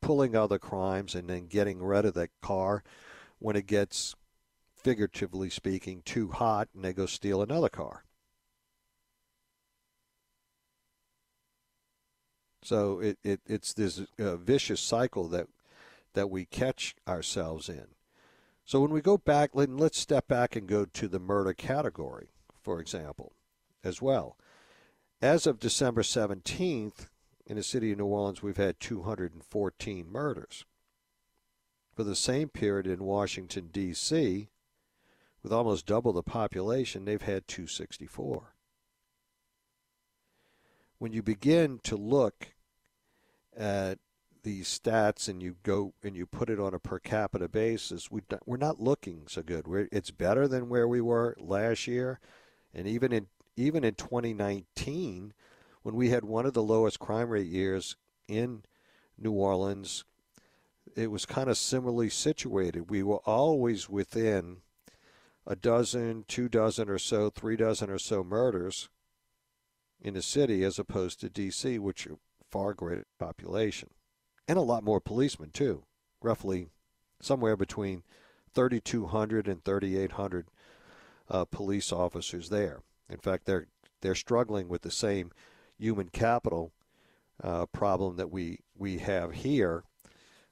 pulling 0.00 0.34
other 0.34 0.58
crimes, 0.58 1.14
and 1.14 1.28
then 1.28 1.46
getting 1.46 1.82
rid 1.82 2.04
of 2.04 2.14
that 2.14 2.30
car 2.40 2.82
when 3.38 3.56
it 3.56 3.66
gets, 3.66 4.14
figuratively 4.76 5.50
speaking, 5.50 6.02
too 6.02 6.28
hot, 6.28 6.68
and 6.74 6.84
they 6.84 6.92
go 6.92 7.06
steal 7.06 7.42
another 7.42 7.68
car. 7.68 8.04
So 12.62 13.00
it, 13.00 13.18
it 13.24 13.40
it's 13.46 13.72
this 13.72 14.02
uh, 14.18 14.36
vicious 14.36 14.80
cycle 14.80 15.28
that 15.28 15.48
that 16.14 16.30
we 16.30 16.44
catch 16.44 16.94
ourselves 17.08 17.68
in. 17.68 17.86
So 18.64 18.80
when 18.80 18.92
we 18.92 19.00
go 19.00 19.18
back, 19.18 19.50
let's 19.54 19.98
step 19.98 20.28
back 20.28 20.54
and 20.54 20.68
go 20.68 20.84
to 20.84 21.08
the 21.08 21.18
murder 21.18 21.52
category, 21.52 22.28
for 22.62 22.80
example, 22.80 23.32
as 23.82 24.00
well. 24.00 24.36
As 25.20 25.46
of 25.46 25.58
December 25.58 26.02
17th, 26.02 27.08
in 27.46 27.56
the 27.56 27.62
city 27.62 27.92
of 27.92 27.98
New 27.98 28.06
Orleans, 28.06 28.42
we've 28.42 28.56
had 28.56 28.78
214 28.78 30.10
murders. 30.10 30.64
For 31.94 32.04
the 32.04 32.14
same 32.14 32.48
period 32.48 32.86
in 32.86 33.04
Washington, 33.04 33.68
D.C., 33.72 34.48
with 35.42 35.52
almost 35.52 35.86
double 35.86 36.12
the 36.12 36.22
population, 36.22 37.04
they've 37.04 37.20
had 37.20 37.48
264 37.48 38.51
when 41.02 41.12
you 41.12 41.20
begin 41.20 41.80
to 41.82 41.96
look 41.96 42.54
at 43.56 43.98
these 44.44 44.68
stats 44.68 45.28
and 45.28 45.42
you 45.42 45.56
go 45.64 45.94
and 46.00 46.14
you 46.14 46.24
put 46.24 46.48
it 46.48 46.60
on 46.60 46.74
a 46.74 46.78
per 46.78 47.00
capita 47.00 47.48
basis, 47.48 48.08
we 48.08 48.20
we're 48.46 48.56
not 48.56 48.78
looking 48.78 49.24
so 49.26 49.42
good. 49.42 49.66
We're, 49.66 49.88
it's 49.90 50.12
better 50.12 50.46
than 50.46 50.68
where 50.68 50.86
we 50.86 51.00
were 51.00 51.34
last 51.40 51.88
year, 51.88 52.20
and 52.72 52.86
even 52.86 53.12
in 53.12 53.26
even 53.56 53.82
in 53.82 53.94
2019, 53.96 55.34
when 55.82 55.96
we 55.96 56.10
had 56.10 56.22
one 56.22 56.46
of 56.46 56.52
the 56.54 56.62
lowest 56.62 57.00
crime 57.00 57.30
rate 57.30 57.48
years 57.48 57.96
in 58.28 58.62
New 59.18 59.32
Orleans, 59.32 60.04
it 60.94 61.10
was 61.10 61.26
kind 61.26 61.50
of 61.50 61.58
similarly 61.58 62.10
situated. 62.10 62.90
We 62.90 63.02
were 63.02 63.22
always 63.26 63.88
within 63.88 64.58
a 65.48 65.56
dozen, 65.56 66.26
two 66.28 66.48
dozen 66.48 66.88
or 66.88 66.98
so, 66.98 67.28
three 67.28 67.56
dozen 67.56 67.90
or 67.90 67.98
so 67.98 68.22
murders 68.22 68.88
in 70.02 70.14
the 70.14 70.22
city 70.22 70.64
as 70.64 70.78
opposed 70.78 71.20
to 71.20 71.30
D.C., 71.30 71.78
which 71.78 72.06
are 72.06 72.18
far 72.50 72.74
greater 72.74 73.06
population, 73.18 73.90
and 74.46 74.58
a 74.58 74.62
lot 74.62 74.84
more 74.84 75.00
policemen 75.00 75.50
too. 75.50 75.84
Roughly 76.20 76.68
somewhere 77.20 77.56
between 77.56 78.02
3,200 78.54 79.48
and 79.48 79.64
3,800 79.64 80.46
uh, 81.30 81.44
police 81.46 81.92
officers 81.92 82.50
there. 82.50 82.80
In 83.08 83.18
fact, 83.18 83.46
they're 83.46 83.66
they're 84.00 84.14
struggling 84.16 84.68
with 84.68 84.82
the 84.82 84.90
same 84.90 85.30
human 85.78 86.08
capital 86.08 86.72
uh, 87.42 87.66
problem 87.66 88.16
that 88.16 88.30
we 88.30 88.58
we 88.76 88.98
have 88.98 89.32
here. 89.32 89.84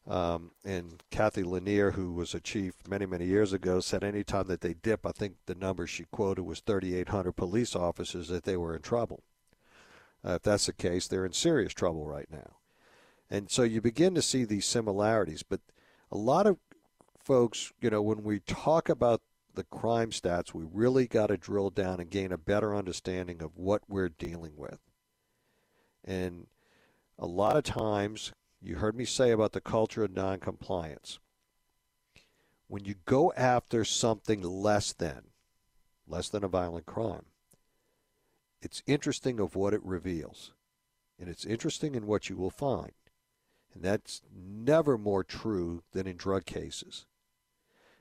Um, 0.06 0.52
and 0.64 1.02
Cathy 1.10 1.42
Lanier, 1.42 1.92
who 1.92 2.12
was 2.12 2.34
a 2.34 2.40
chief 2.40 2.74
many, 2.88 3.04
many 3.06 3.26
years 3.26 3.52
ago, 3.52 3.80
said 3.80 4.02
anytime 4.02 4.46
that 4.46 4.60
they 4.60 4.74
dip, 4.74 5.04
I 5.04 5.12
think 5.12 5.34
the 5.46 5.54
number 5.54 5.86
she 5.86 6.04
quoted 6.10 6.42
was 6.42 6.60
3,800 6.60 7.32
police 7.32 7.76
officers, 7.76 8.28
that 8.28 8.44
they 8.44 8.56
were 8.56 8.74
in 8.74 8.82
trouble. 8.82 9.22
Uh, 10.24 10.34
if 10.34 10.42
that's 10.42 10.66
the 10.66 10.72
case, 10.72 11.08
they're 11.08 11.26
in 11.26 11.32
serious 11.32 11.72
trouble 11.72 12.06
right 12.06 12.28
now. 12.30 12.56
And 13.30 13.50
so 13.50 13.62
you 13.62 13.80
begin 13.80 14.14
to 14.14 14.22
see 14.22 14.44
these 14.44 14.66
similarities, 14.66 15.42
but 15.42 15.60
a 16.10 16.16
lot 16.16 16.46
of 16.46 16.58
folks, 17.22 17.72
you 17.80 17.90
know, 17.90 18.02
when 18.02 18.22
we 18.22 18.40
talk 18.40 18.88
about 18.88 19.22
the 19.54 19.64
crime 19.64 20.10
stats, 20.10 20.52
we 20.52 20.64
really 20.70 21.06
got 21.06 21.28
to 21.28 21.36
drill 21.36 21.70
down 21.70 22.00
and 22.00 22.10
gain 22.10 22.32
a 22.32 22.38
better 22.38 22.74
understanding 22.74 23.42
of 23.42 23.56
what 23.56 23.82
we're 23.88 24.08
dealing 24.08 24.56
with. 24.56 24.80
And 26.04 26.46
a 27.18 27.26
lot 27.26 27.56
of 27.56 27.64
times, 27.64 28.32
you 28.60 28.76
heard 28.76 28.96
me 28.96 29.04
say 29.04 29.30
about 29.30 29.52
the 29.52 29.60
culture 29.60 30.04
of 30.04 30.14
noncompliance. 30.14 31.18
When 32.68 32.84
you 32.84 32.94
go 33.04 33.32
after 33.36 33.84
something 33.84 34.42
less 34.42 34.92
than, 34.92 35.22
less 36.06 36.28
than 36.28 36.44
a 36.44 36.48
violent 36.48 36.86
crime, 36.86 37.26
it's 38.62 38.82
interesting 38.86 39.40
of 39.40 39.54
what 39.54 39.74
it 39.74 39.84
reveals. 39.84 40.52
And 41.18 41.28
it's 41.28 41.44
interesting 41.44 41.94
in 41.94 42.06
what 42.06 42.28
you 42.28 42.36
will 42.36 42.50
find. 42.50 42.92
And 43.74 43.82
that's 43.82 44.22
never 44.34 44.98
more 44.98 45.22
true 45.22 45.82
than 45.92 46.06
in 46.06 46.16
drug 46.16 46.44
cases. 46.46 47.06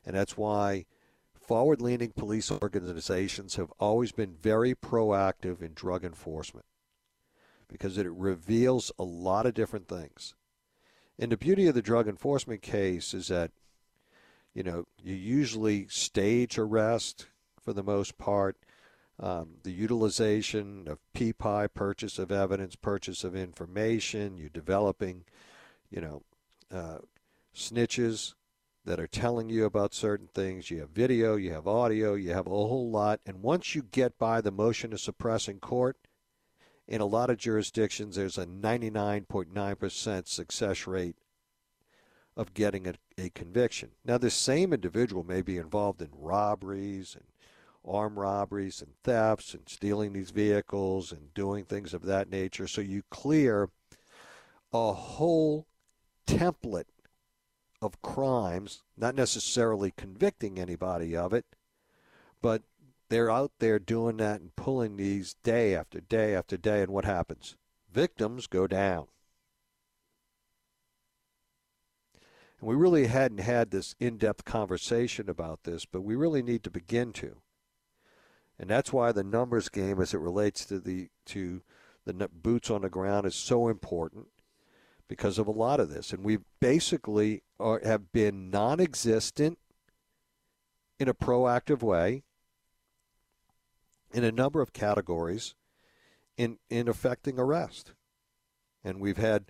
And 0.05 0.15
that's 0.15 0.37
why 0.37 0.85
forward 1.33 1.81
leaning 1.81 2.11
police 2.11 2.51
organizations 2.51 3.55
have 3.55 3.71
always 3.79 4.11
been 4.11 4.35
very 4.41 4.73
proactive 4.73 5.61
in 5.61 5.73
drug 5.73 6.03
enforcement 6.03 6.65
because 7.67 7.97
it 7.97 8.09
reveals 8.09 8.91
a 8.97 9.03
lot 9.03 9.45
of 9.45 9.53
different 9.53 9.87
things. 9.87 10.33
And 11.19 11.31
the 11.31 11.37
beauty 11.37 11.67
of 11.67 11.75
the 11.75 11.81
drug 11.81 12.07
enforcement 12.07 12.61
case 12.61 13.13
is 13.13 13.27
that, 13.27 13.51
you 14.53 14.63
know, 14.63 14.85
you 15.03 15.13
usually 15.13 15.87
stage 15.87 16.57
arrest 16.57 17.27
for 17.61 17.73
the 17.73 17.83
most 17.83 18.17
part. 18.17 18.57
Um, 19.19 19.55
the 19.63 19.71
utilization 19.71 20.87
of 20.87 20.99
PPI, 21.13 21.73
purchase 21.73 22.19
of 22.19 22.31
evidence, 22.31 22.75
purchase 22.75 23.25
of 23.25 23.35
information, 23.35 24.37
you're 24.37 24.49
developing, 24.49 25.25
you 25.91 25.99
know, 25.99 26.23
uh, 26.73 26.99
snitches 27.53 28.33
that 28.85 28.99
are 28.99 29.07
telling 29.07 29.49
you 29.49 29.65
about 29.65 29.93
certain 29.93 30.29
things. 30.33 30.71
You 30.71 30.79
have 30.79 30.91
video, 30.91 31.35
you 31.35 31.51
have 31.51 31.67
audio, 31.67 32.13
you 32.13 32.31
have 32.31 32.47
a 32.47 32.49
whole 32.49 32.89
lot. 32.89 33.19
And 33.25 33.41
once 33.41 33.75
you 33.75 33.83
get 33.83 34.17
by 34.17 34.39
the 34.39 34.51
motion 34.51 34.91
to 34.91 34.97
suppress 34.97 35.49
in 35.49 35.59
court, 35.59 35.97
in 36.87 37.01
a 37.01 37.05
lot 37.05 37.29
of 37.29 37.37
jurisdictions, 37.37 38.15
there's 38.15 38.37
a 38.37 38.45
99.9% 38.47 40.27
success 40.27 40.87
rate 40.87 41.17
of 42.35 42.53
getting 42.53 42.87
a, 42.87 42.93
a, 43.17 43.29
conviction. 43.29 43.91
Now, 44.05 44.17
this 44.17 44.33
same 44.33 44.73
individual 44.73 45.23
may 45.23 45.41
be 45.41 45.57
involved 45.57 46.01
in 46.01 46.09
robberies 46.13 47.15
and 47.15 47.25
armed 47.85 48.17
robberies 48.17 48.81
and 48.81 48.91
thefts 49.03 49.53
and 49.53 49.67
stealing 49.67 50.13
these 50.13 50.31
vehicles 50.31 51.11
and 51.11 51.33
doing 51.33 51.65
things 51.65 51.93
of 51.93 52.03
that 52.03 52.29
nature. 52.29 52.67
So 52.67 52.81
you 52.81 53.03
clear 53.09 53.69
a 54.73 54.93
whole 54.93 55.65
template 56.27 56.85
of 57.81 58.01
crimes, 58.01 58.83
not 58.97 59.15
necessarily 59.15 59.91
convicting 59.95 60.59
anybody 60.59 61.15
of 61.15 61.33
it, 61.33 61.45
but 62.41 62.63
they're 63.09 63.31
out 63.31 63.51
there 63.59 63.79
doing 63.79 64.17
that 64.17 64.41
and 64.41 64.55
pulling 64.55 64.97
these 64.97 65.35
day 65.43 65.73
after 65.73 65.99
day 65.99 66.35
after 66.35 66.57
day, 66.57 66.81
and 66.83 66.91
what 66.91 67.05
happens? 67.05 67.55
Victims 67.91 68.45
go 68.47 68.67
down. 68.67 69.07
And 72.59 72.69
we 72.69 72.75
really 72.75 73.07
hadn't 73.07 73.39
had 73.39 73.71
this 73.71 73.95
in 73.99 74.17
depth 74.17 74.45
conversation 74.45 75.29
about 75.29 75.63
this, 75.63 75.85
but 75.85 76.01
we 76.01 76.15
really 76.15 76.43
need 76.43 76.63
to 76.63 76.69
begin 76.69 77.13
to. 77.13 77.37
And 78.59 78.69
that's 78.69 78.91
why 78.91 79.11
the 79.11 79.23
numbers 79.23 79.69
game, 79.69 80.01
as 80.01 80.13
it 80.13 80.19
relates 80.19 80.65
to 80.65 80.79
the 80.79 81.09
to 81.27 81.61
the 82.05 82.13
boots 82.27 82.69
on 82.69 82.81
the 82.81 82.89
ground, 82.89 83.25
is 83.25 83.35
so 83.35 83.69
important 83.69 84.27
because 85.07 85.37
of 85.37 85.47
a 85.47 85.51
lot 85.51 85.79
of 85.79 85.89
this. 85.89 86.11
And 86.11 86.23
we 86.23 86.39
basically 86.59 87.43
are, 87.59 87.81
have 87.83 88.11
been 88.11 88.49
non 88.49 88.79
existent 88.79 89.57
in 90.99 91.07
a 91.07 91.13
proactive 91.13 91.81
way 91.81 92.23
in 94.11 94.23
a 94.23 94.31
number 94.31 94.61
of 94.61 94.73
categories 94.73 95.55
in, 96.37 96.57
in 96.69 96.87
affecting 96.87 97.39
arrest. 97.39 97.93
And 98.83 98.99
we've 98.99 99.17
had 99.17 99.45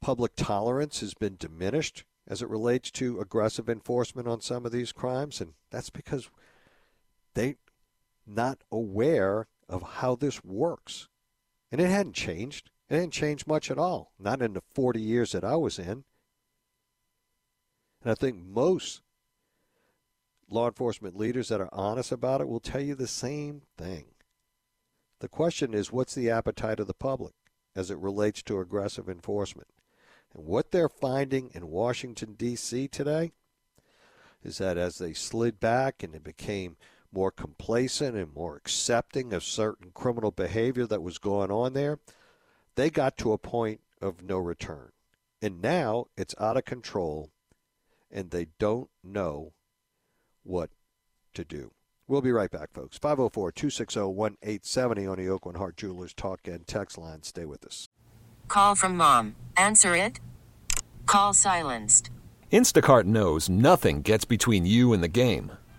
public 0.00 0.32
tolerance 0.36 1.00
has 1.00 1.14
been 1.14 1.36
diminished 1.36 2.04
as 2.26 2.42
it 2.42 2.48
relates 2.48 2.90
to 2.92 3.20
aggressive 3.20 3.68
enforcement 3.68 4.28
on 4.28 4.40
some 4.40 4.64
of 4.64 4.72
these 4.72 4.92
crimes. 4.92 5.40
And 5.40 5.54
that's 5.70 5.90
because 5.90 6.30
they 7.34 7.56
not 8.26 8.58
aware 8.70 9.46
of 9.68 9.82
how 9.82 10.14
this 10.14 10.44
works. 10.44 11.08
And 11.70 11.80
it 11.80 11.88
hadn't 11.88 12.14
changed. 12.14 12.70
It 12.88 12.94
hadn't 12.94 13.12
changed 13.12 13.46
much 13.46 13.70
at 13.70 13.78
all. 13.78 14.12
Not 14.18 14.42
in 14.42 14.54
the 14.54 14.62
40 14.74 15.00
years 15.00 15.32
that 15.32 15.44
I 15.44 15.56
was 15.56 15.78
in. 15.78 16.04
And 18.02 18.10
I 18.10 18.14
think 18.14 18.36
most 18.36 19.02
law 20.48 20.66
enforcement 20.66 21.16
leaders 21.16 21.48
that 21.48 21.60
are 21.60 21.68
honest 21.72 22.10
about 22.10 22.40
it 22.40 22.48
will 22.48 22.60
tell 22.60 22.80
you 22.80 22.94
the 22.94 23.06
same 23.06 23.62
thing. 23.78 24.06
The 25.20 25.28
question 25.28 25.74
is 25.74 25.92
what's 25.92 26.14
the 26.14 26.30
appetite 26.30 26.80
of 26.80 26.86
the 26.86 26.94
public 26.94 27.34
as 27.76 27.90
it 27.90 27.98
relates 27.98 28.42
to 28.44 28.58
aggressive 28.58 29.08
enforcement? 29.08 29.68
And 30.34 30.44
what 30.44 30.70
they're 30.70 30.88
finding 30.88 31.50
in 31.54 31.68
Washington, 31.68 32.34
D.C. 32.34 32.88
today 32.88 33.32
is 34.42 34.58
that 34.58 34.78
as 34.78 34.98
they 34.98 35.12
slid 35.12 35.60
back 35.60 36.02
and 36.02 36.14
it 36.14 36.24
became 36.24 36.76
more 37.12 37.30
complacent 37.30 38.16
and 38.16 38.34
more 38.34 38.56
accepting 38.56 39.32
of 39.32 39.42
certain 39.42 39.90
criminal 39.92 40.30
behavior 40.30 40.86
that 40.86 41.02
was 41.02 41.18
going 41.18 41.50
on 41.50 41.72
there, 41.72 41.98
they 42.76 42.90
got 42.90 43.16
to 43.18 43.32
a 43.32 43.38
point 43.38 43.80
of 44.00 44.22
no 44.22 44.38
return. 44.38 44.90
And 45.42 45.60
now 45.60 46.06
it's 46.16 46.34
out 46.38 46.56
of 46.56 46.64
control 46.64 47.30
and 48.10 48.30
they 48.30 48.46
don't 48.58 48.90
know 49.02 49.52
what 50.42 50.70
to 51.34 51.44
do. 51.44 51.72
We'll 52.08 52.22
be 52.22 52.32
right 52.32 52.50
back, 52.50 52.72
folks. 52.72 52.98
504 52.98 53.52
260 53.52 54.00
1870 54.00 55.06
on 55.06 55.16
the 55.16 55.26
Aucoin 55.26 55.56
Hart 55.56 55.76
Jewelers 55.76 56.12
Talk 56.12 56.40
and 56.48 56.66
Text 56.66 56.98
line. 56.98 57.22
Stay 57.22 57.44
with 57.44 57.64
us. 57.64 57.88
Call 58.48 58.74
from 58.74 58.96
mom. 58.96 59.36
Answer 59.56 59.94
it. 59.94 60.18
Call 61.06 61.34
silenced. 61.34 62.10
Instacart 62.50 63.04
knows 63.04 63.48
nothing 63.48 64.02
gets 64.02 64.24
between 64.24 64.66
you 64.66 64.92
and 64.92 65.04
the 65.04 65.08
game. 65.08 65.52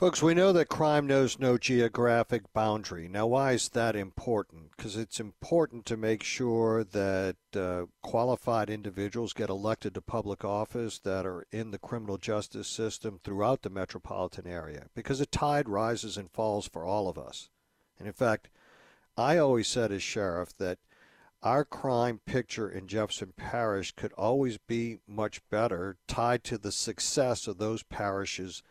Folks, 0.00 0.22
we 0.22 0.32
know 0.32 0.50
that 0.54 0.70
crime 0.70 1.06
knows 1.06 1.38
no 1.38 1.58
geographic 1.58 2.50
boundary. 2.54 3.06
Now, 3.06 3.26
why 3.26 3.52
is 3.52 3.68
that 3.68 3.94
important? 3.94 4.70
Because 4.74 4.96
it's 4.96 5.20
important 5.20 5.84
to 5.84 5.96
make 5.98 6.22
sure 6.22 6.84
that 6.84 7.36
uh, 7.54 7.82
qualified 8.00 8.70
individuals 8.70 9.34
get 9.34 9.50
elected 9.50 9.92
to 9.92 10.00
public 10.00 10.42
office 10.42 10.98
that 11.00 11.26
are 11.26 11.44
in 11.52 11.70
the 11.70 11.78
criminal 11.78 12.16
justice 12.16 12.66
system 12.66 13.20
throughout 13.22 13.60
the 13.60 13.68
metropolitan 13.68 14.46
area. 14.46 14.86
Because 14.94 15.18
the 15.18 15.26
tide 15.26 15.68
rises 15.68 16.16
and 16.16 16.30
falls 16.30 16.66
for 16.66 16.82
all 16.82 17.06
of 17.06 17.18
us. 17.18 17.50
And 17.98 18.08
in 18.08 18.14
fact, 18.14 18.48
I 19.18 19.36
always 19.36 19.68
said 19.68 19.92
as 19.92 20.02
sheriff 20.02 20.56
that 20.56 20.78
our 21.42 21.62
crime 21.62 22.22
picture 22.24 22.70
in 22.70 22.88
Jefferson 22.88 23.34
Parish 23.36 23.92
could 23.92 24.14
always 24.14 24.56
be 24.56 25.00
much 25.06 25.46
better 25.50 25.98
tied 26.08 26.42
to 26.44 26.56
the 26.56 26.72
success 26.72 27.46
of 27.46 27.58
those 27.58 27.82
parishes 27.82 28.62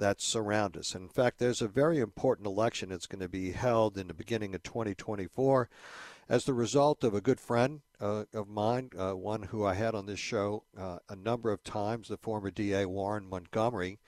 that 0.00 0.20
surround 0.20 0.76
us. 0.76 0.94
In 0.94 1.08
fact, 1.08 1.38
there's 1.38 1.62
a 1.62 1.68
very 1.68 2.00
important 2.00 2.46
election 2.46 2.88
that's 2.88 3.06
going 3.06 3.20
to 3.20 3.28
be 3.28 3.52
held 3.52 3.96
in 3.96 4.08
the 4.08 4.14
beginning 4.14 4.54
of 4.54 4.62
2024 4.62 5.68
as 6.28 6.44
the 6.44 6.54
result 6.54 7.02
of 7.02 7.14
a 7.14 7.20
good 7.20 7.40
friend 7.40 7.80
uh, 8.00 8.24
of 8.32 8.48
mine, 8.48 8.90
uh, 8.98 9.12
one 9.12 9.44
who 9.44 9.64
I 9.64 9.74
had 9.74 9.94
on 9.94 10.06
this 10.06 10.20
show 10.20 10.64
uh, 10.78 10.98
a 11.08 11.16
number 11.16 11.50
of 11.50 11.64
times, 11.64 12.08
the 12.08 12.16
former 12.16 12.50
DA 12.50 12.86
Warren 12.86 13.28
Montgomery. 13.28 13.98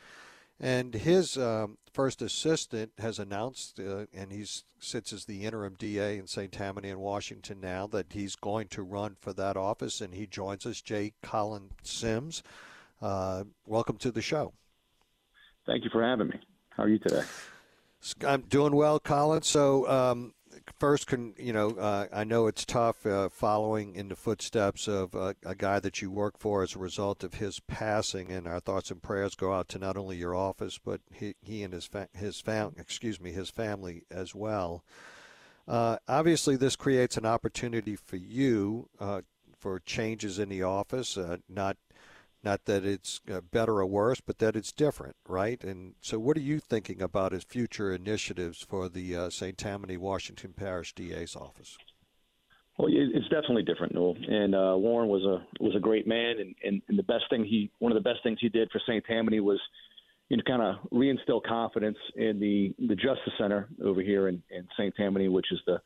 And 0.61 0.95
his 0.95 1.37
um, 1.37 1.79
first 1.93 2.23
assistant 2.23 2.93
has 2.99 3.19
announced, 3.19 3.81
uh, 3.81 4.07
and 4.15 4.31
he 4.31 4.45
sits 4.79 5.13
as 5.13 5.25
the 5.25 5.45
interim 5.45 5.75
DA 5.77 6.17
in 6.17 6.29
St. 6.29 6.53
Tammany 6.53 6.91
in 6.91 7.01
Washington 7.01 7.61
now, 7.61 7.89
that 7.89 8.13
he's 8.13 8.37
going 8.37 8.69
to 8.69 8.83
run 8.83 9.17
for 9.21 9.33
that 9.33 9.57
office, 9.57 10.01
and 10.01 10.15
he 10.15 10.27
joins 10.27 10.65
us, 10.65 10.81
J. 10.81 11.15
Collin 11.23 11.71
Sims. 11.83 12.45
Uh, 13.01 13.45
welcome 13.67 13.97
to 13.97 14.13
the 14.13 14.23
show. 14.23 14.53
Thank 15.67 15.85
you 15.85 15.91
for 15.91 16.03
having 16.03 16.29
me. 16.29 16.41
How 16.71 16.85
are 16.85 16.89
you 16.89 16.99
today? 16.99 17.23
I'm 18.27 18.43
doing 18.43 18.75
well, 18.75 18.99
Collin. 18.99 19.43
So, 19.43 19.89
um, 19.89 20.35
first, 20.79 21.07
can 21.07 21.35
you 21.39 21.53
know, 21.53 21.71
uh, 21.71 22.07
I 22.13 22.25
know 22.25 22.49
it's 22.49 22.65
tough 22.65 23.07
uh, 23.07 23.29
following 23.29 23.95
in 23.95 24.09
the 24.09 24.17
footsteps 24.17 24.89
of 24.89 25.15
uh, 25.15 25.35
a 25.45 25.55
guy 25.55 25.79
that 25.79 26.03
you 26.03 26.11
work 26.11 26.39
for 26.39 26.65
as 26.65 26.75
a 26.75 26.81
result 26.81 27.23
of 27.23 27.35
his 27.35 27.61
passing, 27.61 28.33
and 28.33 28.49
our 28.49 28.59
thoughts 28.59 28.91
and 28.91 29.01
prayers 29.01 29.37
go 29.37 29.53
out 29.53 29.69
to 29.69 29.79
not 29.79 29.97
only 29.97 30.17
your 30.17 30.35
office, 30.35 30.81
but 30.85 31.01
he, 31.13 31.35
he 31.41 31.63
and 31.63 31.73
his 31.73 31.87
fa- 31.87 32.09
his 32.13 32.41
fam- 32.41 32.75
excuse 32.77 33.21
me, 33.21 33.31
his 33.31 33.51
family 33.51 34.03
as 34.11 34.35
well. 34.35 34.83
Uh, 35.69 35.97
obviously, 36.09 36.57
this 36.57 36.75
creates 36.75 37.17
an 37.17 37.25
opportunity 37.25 37.95
for 37.95 38.17
you 38.17 38.89
uh, 38.99 39.21
for 39.57 39.79
changes 39.79 40.41
in 40.41 40.49
the 40.49 40.65
office, 40.65 41.17
not 41.49 41.77
not 42.45 42.65
that 42.65 42.85
it's 42.85 43.21
uh, 43.31 43.41
better 43.41 43.79
or 43.79 43.87
worse, 43.87 44.21
but 44.21 44.39
that 44.39 44.57
it's 44.57 44.73
different, 44.73 45.17
right? 45.29 45.63
And 45.63 45.95
so, 46.01 46.19
what 46.19 46.37
are 46.37 46.41
you 46.41 46.59
thinking 46.59 47.01
about 47.01 47.33
as 47.33 47.45
future 47.45 47.93
initiatives 47.93 48.61
for 48.63 48.89
the 48.89 49.17
uh, 49.17 49.31
St. 49.31 49.57
Tammany 49.57 49.97
Washington 49.97 50.53
Parish 50.53 50.95
DA's 50.95 51.37
office? 51.37 51.79
Well, 52.79 52.89
it's 52.91 53.29
definitely 53.29 53.65
different, 53.65 53.95
Newell. 53.95 54.17
And 54.27 54.55
uh, 54.55 54.75
Warren 54.77 55.09
was 55.09 55.23
a 55.25 55.63
was 55.63 55.77
a 55.77 55.81
great 55.81 56.07
man, 56.07 56.37
and, 56.41 56.55
and, 56.65 56.83
and 56.89 56.99
the 56.99 57.03
best 57.03 57.25
thing 57.31 57.45
he 57.45 57.71
one 57.79 57.93
of 57.93 58.03
the 58.03 58.09
best 58.09 58.23
things 58.23 58.39
he 58.41 58.49
did 58.49 58.71
for 58.71 58.81
St. 58.87 59.05
Tammany 59.05 59.41
was, 59.41 59.61
you 60.31 60.37
know, 60.37 60.43
kind 60.47 60.63
of 60.63 60.77
reinstill 60.91 61.43
confidence 61.47 61.99
in 62.17 62.41
the 62.41 62.75
the 62.89 62.97
Justice 62.97 63.35
Center 63.39 63.69
over 63.85 64.01
here 64.01 64.29
in, 64.29 64.43
in 64.51 64.67
St. 64.77 64.95
Tammany, 64.97 65.29
which 65.29 65.53
is 65.53 65.61
the 65.67 65.81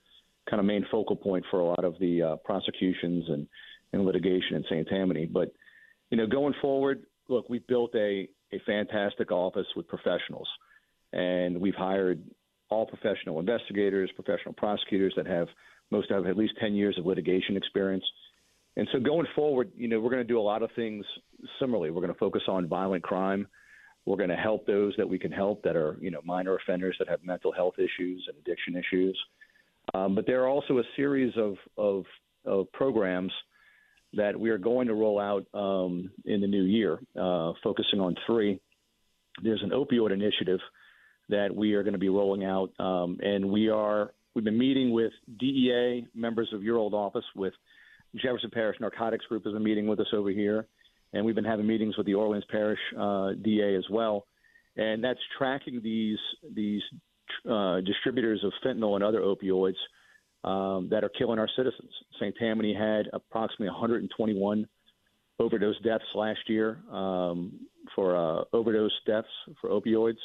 kind 0.48 0.60
of 0.60 0.66
main 0.66 0.86
focal 0.90 1.16
point 1.16 1.44
for 1.50 1.60
a 1.60 1.64
lot 1.64 1.84
of 1.84 1.98
the 1.98 2.22
uh, 2.22 2.36
prosecutions 2.36 3.24
and, 3.28 3.48
and 3.92 4.06
litigation 4.06 4.54
in 4.56 4.64
St. 4.70 4.88
Tammany. 4.88 5.26
But 5.26 5.52
you 6.10 6.16
know, 6.16 6.26
going 6.26 6.54
forward, 6.60 7.04
look, 7.28 7.48
we've 7.48 7.66
built 7.66 7.94
a, 7.94 8.28
a 8.52 8.60
fantastic 8.64 9.32
office 9.32 9.66
with 9.74 9.88
professionals, 9.88 10.48
and 11.12 11.60
we've 11.60 11.74
hired 11.74 12.22
all 12.68 12.86
professional 12.86 13.40
investigators, 13.40 14.10
professional 14.14 14.54
prosecutors 14.54 15.12
that 15.16 15.26
have 15.26 15.48
most 15.90 16.10
have 16.10 16.26
at 16.26 16.36
least 16.36 16.54
10 16.60 16.74
years 16.74 16.96
of 16.98 17.06
litigation 17.06 17.56
experience. 17.56 18.04
And 18.76 18.88
so 18.92 18.98
going 18.98 19.26
forward, 19.34 19.70
you 19.76 19.88
know, 19.88 20.00
we're 20.00 20.10
going 20.10 20.22
to 20.22 20.32
do 20.32 20.38
a 20.38 20.42
lot 20.42 20.62
of 20.62 20.70
things 20.74 21.04
similarly. 21.60 21.90
We're 21.90 22.02
going 22.02 22.12
to 22.12 22.18
focus 22.18 22.42
on 22.48 22.68
violent 22.68 23.04
crime. 23.04 23.46
We're 24.04 24.16
going 24.16 24.30
to 24.30 24.36
help 24.36 24.66
those 24.66 24.94
that 24.98 25.08
we 25.08 25.18
can 25.18 25.32
help 25.32 25.62
that 25.62 25.76
are, 25.76 25.96
you 26.00 26.10
know, 26.10 26.20
minor 26.24 26.56
offenders 26.56 26.96
that 26.98 27.08
have 27.08 27.24
mental 27.24 27.52
health 27.52 27.74
issues 27.78 28.24
and 28.28 28.36
addiction 28.38 28.76
issues. 28.76 29.18
Um, 29.94 30.14
but 30.14 30.26
there 30.26 30.42
are 30.42 30.48
also 30.48 30.78
a 30.78 30.82
series 30.96 31.32
of, 31.36 31.56
of, 31.76 32.04
of 32.44 32.70
programs– 32.72 33.32
that 34.16 34.38
we 34.38 34.50
are 34.50 34.58
going 34.58 34.88
to 34.88 34.94
roll 34.94 35.20
out 35.20 35.46
um, 35.54 36.10
in 36.24 36.40
the 36.40 36.46
new 36.46 36.64
year, 36.64 36.98
uh, 37.20 37.52
focusing 37.62 38.00
on 38.00 38.16
three. 38.26 38.60
There's 39.42 39.62
an 39.62 39.70
opioid 39.70 40.12
initiative 40.12 40.60
that 41.28 41.54
we 41.54 41.74
are 41.74 41.82
going 41.82 41.92
to 41.92 41.98
be 41.98 42.08
rolling 42.08 42.44
out, 42.44 42.70
um, 42.78 43.18
and 43.20 43.50
we 43.50 43.68
are 43.68 44.12
we've 44.34 44.44
been 44.44 44.58
meeting 44.58 44.92
with 44.92 45.12
DEA 45.38 46.06
members 46.14 46.48
of 46.52 46.62
your 46.62 46.78
old 46.78 46.94
office, 46.94 47.24
with 47.34 47.52
Jefferson 48.14 48.50
Parish 48.50 48.78
Narcotics 48.80 49.26
Group 49.26 49.44
has 49.44 49.52
been 49.52 49.64
meeting 49.64 49.86
with 49.86 50.00
us 50.00 50.06
over 50.12 50.30
here, 50.30 50.66
and 51.12 51.24
we've 51.24 51.34
been 51.34 51.44
having 51.44 51.66
meetings 51.66 51.96
with 51.96 52.06
the 52.06 52.14
Orleans 52.14 52.44
Parish 52.50 52.78
uh, 52.98 53.32
DA 53.42 53.76
as 53.76 53.84
well, 53.90 54.26
and 54.76 55.02
that's 55.02 55.20
tracking 55.36 55.80
these 55.82 56.18
these 56.54 56.82
uh, 57.50 57.80
distributors 57.80 58.42
of 58.44 58.52
fentanyl 58.64 58.94
and 58.94 59.04
other 59.04 59.20
opioids 59.20 59.76
um, 60.46 60.88
that 60.90 61.04
are 61.04 61.10
killing 61.10 61.38
our 61.38 61.48
citizens. 61.56 61.90
St. 62.20 62.34
Tammany 62.38 62.72
had 62.72 63.06
approximately 63.12 63.66
121 63.66 64.66
overdose 65.38 65.78
deaths 65.82 66.04
last 66.14 66.40
year 66.48 66.78
um, 66.90 67.52
for 67.94 68.16
uh, 68.16 68.44
overdose 68.52 68.92
deaths 69.06 69.28
for 69.60 69.70
opioids, 69.70 70.16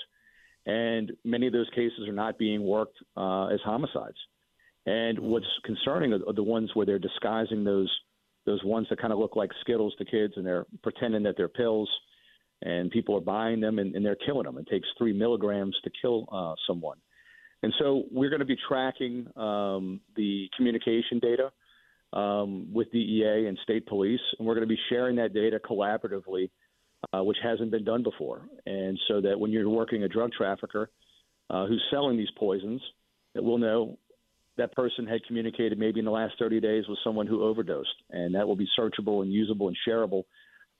and 0.66 1.12
many 1.26 1.48
of 1.48 1.54
those 1.54 1.70
cases 1.72 2.08
are 2.08 2.14
not 2.14 2.38
being 2.38 2.64
worked 2.64 2.98
uh, 3.18 3.48
as 3.48 3.60
homicides. 3.66 4.18
And 4.86 5.20
what's 5.20 5.46
concerning 5.66 6.14
are 6.14 6.34
the 6.34 6.44
ones 6.44 6.72
where 6.74 6.86
they're 6.86 7.00
disguising 7.00 7.64
those 7.64 7.92
those 8.46 8.64
ones 8.64 8.88
that 8.90 9.00
kind 9.00 9.14
of 9.14 9.20
look 9.20 9.36
like 9.36 9.52
Skittles 9.62 9.94
to 10.00 10.06
kids, 10.06 10.34
and 10.36 10.46
they're 10.46 10.66
pretending 10.82 11.22
that 11.24 11.36
they're 11.38 11.48
pills, 11.48 11.88
and 12.64 12.90
people 12.90 13.16
are 13.16 13.22
buying 13.22 13.60
them 13.60 13.78
and, 13.78 13.96
and 13.96 14.04
they're 14.04 14.16
killing 14.16 14.46
them. 14.46 14.58
It 14.58 14.68
takes 14.68 14.88
three 14.98 15.14
milligrams 15.14 15.76
to 15.84 15.92
kill 16.02 16.28
uh, 16.32 16.56
someone. 16.66 16.98
And 17.64 17.74
so 17.80 18.04
we're 18.12 18.30
going 18.30 18.40
to 18.40 18.46
be 18.46 18.58
tracking 18.68 19.28
um, 19.36 20.02
the 20.16 20.50
communication 20.58 21.20
data 21.20 21.52
um, 22.14 22.74
with 22.74 22.92
DEA 22.92 23.46
and 23.48 23.58
state 23.64 23.86
police, 23.86 24.20
and 24.38 24.48
we're 24.48 24.56
going 24.56 24.68
to 24.68 24.74
be 24.74 24.80
sharing 24.90 25.16
that 25.18 25.34
data 25.34 25.60
collaboratively, 25.60 26.50
uh, 27.14 27.24
which 27.24 27.38
hasn't 27.44 27.72
been 27.72 27.84
done 27.84 28.04
before. 28.04 28.42
And 28.66 29.00
so 29.08 29.22
that 29.22 29.40
when 29.40 29.52
you're 29.52 29.70
working 29.70 30.04
a 30.04 30.08
drug 30.08 30.32
trafficker 30.32 30.90
uh, 31.50 31.68
who's 31.68 31.84
selling 31.92 32.18
these 32.18 32.32
poisons, 32.38 32.82
that 33.36 33.44
we'll 33.44 33.60
know 33.60 33.98
that 34.58 34.74
person 34.74 35.08
had 35.08 35.24
communicated 35.26 35.78
maybe 35.78 36.00
in 36.00 36.06
the 36.06 36.12
last 36.12 36.34
30 36.38 36.60
days 36.60 36.84
with 36.90 36.98
someone 37.04 37.28
who 37.28 37.44
overdosed, 37.44 37.90
and 38.10 38.36
that 38.36 38.48
will 38.48 38.56
be 38.56 38.68
searchable 38.78 39.22
and 39.22 39.32
usable 39.32 39.68
and 39.68 39.78
shareable 39.88 40.24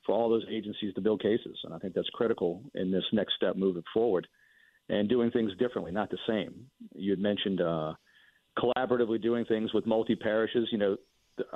for 0.04 0.14
all 0.14 0.28
those 0.28 0.44
agencies 0.50 0.92
to 0.94 1.00
build 1.00 1.22
cases. 1.22 1.56
And 1.64 1.72
I 1.72 1.78
think 1.78 1.94
that's 1.94 2.10
critical 2.10 2.60
in 2.74 2.90
this 2.90 3.04
next 3.12 3.34
step 3.36 3.56
moving 3.56 3.84
forward 3.94 4.26
and 4.92 5.08
doing 5.08 5.30
things 5.30 5.50
differently, 5.58 5.90
not 5.90 6.10
the 6.10 6.18
same. 6.28 6.66
You 6.94 7.12
had 7.12 7.18
mentioned 7.18 7.62
uh, 7.62 7.94
collaboratively 8.58 9.22
doing 9.22 9.46
things 9.46 9.72
with 9.72 9.86
multi 9.86 10.14
parishes. 10.14 10.68
You 10.70 10.78
know, 10.78 10.96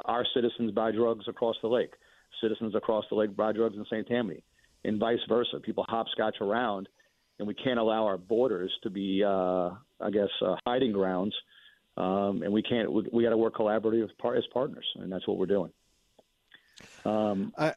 our 0.07 0.25
citizens 0.35 0.71
buy 0.73 0.91
drugs 0.91 1.27
across 1.29 1.57
the 1.61 1.69
lake, 1.69 1.93
citizens 2.41 2.75
across 2.75 3.05
the 3.11 3.15
lake 3.15 3.37
buy 3.37 3.53
drugs 3.53 3.77
in 3.77 3.85
St. 3.85 4.09
Tammany, 4.09 4.43
and 4.85 4.99
vice 4.99 5.19
versa. 5.29 5.61
People 5.63 5.85
hopscotch 5.87 6.37
around, 6.41 6.89
and 7.39 7.47
we 7.47 7.53
can't 7.53 7.79
allow 7.79 8.07
our 8.07 8.17
borders 8.17 8.73
to 8.83 8.89
be, 8.89 9.23
uh, 9.23 9.71
I 10.01 10.11
guess, 10.11 10.31
uh, 10.41 10.57
hiding 10.67 10.93
grounds. 10.93 11.35
Um, 11.99 12.43
and 12.43 12.51
we 12.51 12.63
can't. 12.63 12.91
We, 12.91 13.07
we 13.13 13.23
got 13.23 13.31
to 13.31 13.37
work 13.37 13.55
collaboratively 13.55 14.03
as 14.39 14.45
partners, 14.51 14.87
and 14.97 15.13
that's 15.13 15.29
what 15.29 15.37
we're 15.37 15.45
doing. 15.45 15.73
Um, 17.05 17.53
I 17.59 17.75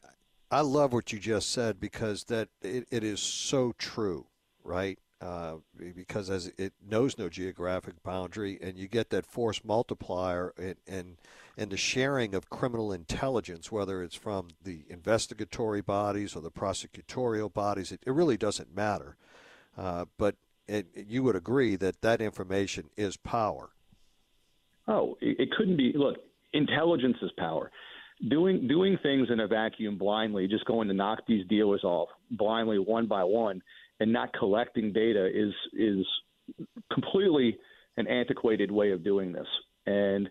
I 0.50 0.62
love 0.62 0.94
what 0.94 1.12
you 1.12 1.18
just 1.18 1.52
said 1.52 1.78
because 1.78 2.24
that 2.24 2.48
it, 2.62 2.86
it 2.90 3.04
is 3.04 3.20
so 3.20 3.74
true, 3.76 4.26
right? 4.64 4.98
Uh, 5.20 5.56
because 5.94 6.30
as 6.30 6.50
it 6.56 6.72
knows 6.86 7.18
no 7.18 7.28
geographic 7.28 8.02
boundary, 8.02 8.58
and 8.62 8.78
you 8.78 8.88
get 8.88 9.10
that 9.10 9.26
force 9.26 9.62
multiplier 9.64 10.54
and, 10.56 10.76
and 10.86 11.16
and 11.58 11.70
the 11.70 11.76
sharing 11.76 12.34
of 12.34 12.48
criminal 12.48 12.90
intelligence, 12.90 13.70
whether 13.70 14.02
it's 14.02 14.14
from 14.14 14.48
the 14.64 14.84
investigatory 14.88 15.82
bodies 15.82 16.34
or 16.34 16.40
the 16.40 16.50
prosecutorial 16.50 17.52
bodies, 17.52 17.92
it, 17.92 18.00
it 18.06 18.12
really 18.12 18.38
doesn't 18.38 18.74
matter. 18.74 19.16
Uh, 19.76 20.06
but 20.16 20.36
it, 20.66 20.86
you 20.94 21.22
would 21.22 21.36
agree 21.36 21.76
that 21.76 22.00
that 22.00 22.22
information 22.22 22.88
is 22.96 23.18
power. 23.18 23.70
Oh, 24.88 25.18
it, 25.20 25.38
it 25.38 25.50
couldn't 25.52 25.76
be. 25.76 25.92
Look, 25.94 26.16
intelligence 26.54 27.16
is 27.20 27.30
power. 27.36 27.70
Doing 28.26 28.66
doing 28.66 28.98
things 29.02 29.28
in 29.30 29.40
a 29.40 29.46
vacuum 29.46 29.98
blindly, 29.98 30.46
just 30.46 30.64
going 30.64 30.88
to 30.88 30.94
knock 30.94 31.20
these 31.26 31.46
dealers 31.46 31.84
off 31.84 32.08
blindly 32.30 32.78
one 32.78 33.06
by 33.06 33.24
one 33.24 33.62
and 34.00 34.12
not 34.12 34.32
collecting 34.32 34.92
data 34.92 35.26
is 35.26 35.52
is 35.72 36.06
completely 36.92 37.58
an 37.96 38.08
antiquated 38.08 38.70
way 38.70 38.90
of 38.92 39.04
doing 39.04 39.32
this. 39.32 39.46
And 39.86 40.28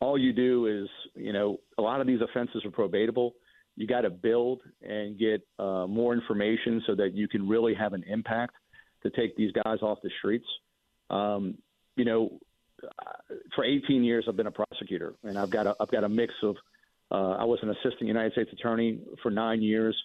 all 0.00 0.16
you 0.16 0.32
do 0.32 0.66
is, 0.66 0.88
you 1.14 1.32
know, 1.32 1.58
a 1.76 1.82
lot 1.82 2.00
of 2.00 2.06
these 2.06 2.20
offenses 2.20 2.64
are 2.64 2.70
probatable. 2.70 3.32
You 3.76 3.86
got 3.86 4.02
to 4.02 4.10
build 4.10 4.60
and 4.82 5.18
get 5.18 5.46
uh, 5.58 5.86
more 5.86 6.14
information 6.14 6.82
so 6.86 6.94
that 6.94 7.14
you 7.14 7.28
can 7.28 7.48
really 7.48 7.74
have 7.74 7.92
an 7.92 8.04
impact 8.08 8.54
to 9.02 9.10
take 9.10 9.36
these 9.36 9.52
guys 9.52 9.78
off 9.82 9.98
the 10.02 10.10
streets. 10.18 10.46
Um, 11.10 11.58
you 11.96 12.04
know, 12.04 12.38
for 13.54 13.64
18 13.64 14.04
years 14.04 14.24
I've 14.28 14.36
been 14.36 14.46
a 14.46 14.52
prosecutor, 14.52 15.14
and 15.24 15.36
I've 15.36 15.50
got 15.50 15.66
a 15.66 15.74
I've 15.80 15.90
got 15.90 16.04
a 16.04 16.08
mix 16.08 16.32
of. 16.42 16.56
Uh, 17.10 17.36
I 17.40 17.44
was 17.44 17.58
an 17.62 17.70
assistant 17.70 18.02
United 18.02 18.32
States 18.32 18.50
attorney 18.52 19.00
for 19.22 19.30
nine 19.30 19.62
years. 19.62 19.96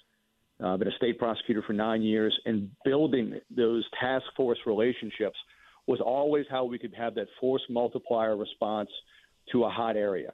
Uh, 0.63 0.78
been 0.78 0.88
a 0.88 0.98
state 0.98 1.18
prosecutor 1.18 1.63
for 1.66 1.74
nine 1.74 2.02
years, 2.02 2.38
and 2.46 2.70
building 2.86 3.39
those 3.56 3.86
task 4.00 4.26
force 4.36 4.60
relationships 4.66 5.38
was 5.88 6.00
always 6.00 6.46
how 6.50 6.63
we 6.63 6.80
could 6.80 6.94
have 6.94 7.16
that 7.16 7.28
force 7.39 7.62
multiplier 7.70 8.38
response 8.38 8.89
to 9.52 9.66
a 9.66 9.70
hot 9.70 9.98
area. 9.98 10.32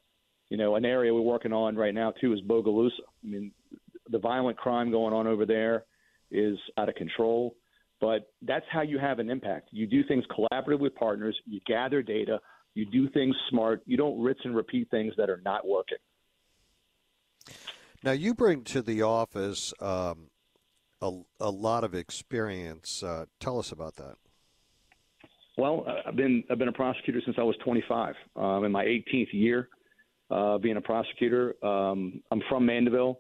You 0.50 0.58
know, 0.58 0.76
an 0.76 0.86
area 0.86 1.14
we're 1.14 1.22
working 1.22 1.54
on 1.54 1.76
right 1.76 1.94
now 1.94 2.12
too 2.12 2.34
is 2.34 2.42
Bogalusa. 2.42 2.90
I 3.24 3.28
mean, 3.28 3.52
the 4.10 4.20
violent 4.20 4.58
crime 4.58 4.92
going 4.92 5.14
on 5.14 5.28
over 5.28 5.46
there 5.46 5.86
is 6.32 6.58
out 6.78 6.90
of 6.90 6.96
control, 6.96 7.56
but 8.02 8.32
that's 8.42 8.66
how 8.72 8.82
you 8.82 9.00
have 9.00 9.20
an 9.20 9.30
impact. 9.30 9.70
You 9.72 9.88
do 9.88 10.04
things 10.04 10.24
collaboratively 10.26 10.80
with 10.80 10.96
partners, 10.96 11.38
you 11.46 11.60
gather 11.66 12.02
data, 12.02 12.40
you 12.74 12.86
do 12.86 13.10
things 13.10 13.36
smart, 13.50 13.82
you 13.86 13.98
don't 13.98 14.22
rinse 14.22 14.40
and 14.44 14.56
repeat 14.56 14.90
things 14.92 15.14
that 15.18 15.30
are 15.30 15.42
not 15.44 15.68
working. 15.68 15.98
Now, 18.04 18.12
you 18.12 18.34
bring 18.34 18.64
to 18.66 18.82
the 18.82 19.02
office 19.02 19.74
um, 19.82 20.30
a, 21.02 21.12
a 21.40 21.50
lot 21.50 21.84
of 21.84 21.94
experience. 21.94 23.04
Uh, 23.04 23.26
tell 23.40 23.60
us 23.60 23.72
about 23.72 23.96
that. 23.98 24.16
Well, 25.58 25.86
I've 26.06 26.16
been 26.16 26.44
I've 26.50 26.58
been 26.58 26.70
a 26.70 26.74
prosecutor 26.74 27.22
since 27.26 27.36
I 27.38 27.44
was 27.44 27.56
25. 27.66 28.16
Um, 28.38 28.64
in 28.64 28.72
my 28.72 28.86
18th 28.86 29.34
year 29.34 29.68
uh, 30.32 30.58
being 30.58 30.78
a 30.78 30.82
prosecutor. 30.82 31.56
Um, 31.66 32.22
I'm 32.32 32.42
from 32.50 32.66
Mandeville, 32.66 33.20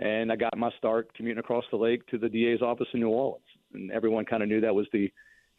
and 0.00 0.30
I 0.30 0.36
got 0.36 0.56
my 0.56 0.70
start 0.78 1.12
commuting 1.16 1.40
across 1.40 1.64
the 1.70 1.76
lake 1.76 2.06
to 2.08 2.18
the 2.18 2.28
DA's 2.28 2.62
office 2.62 2.86
in 2.94 3.00
New 3.00 3.08
Orleans. 3.08 3.44
And 3.74 3.90
everyone 3.90 4.24
kind 4.24 4.42
of 4.42 4.48
knew 4.48 4.60
that 4.60 4.74
was 4.74 4.86
the 4.92 5.10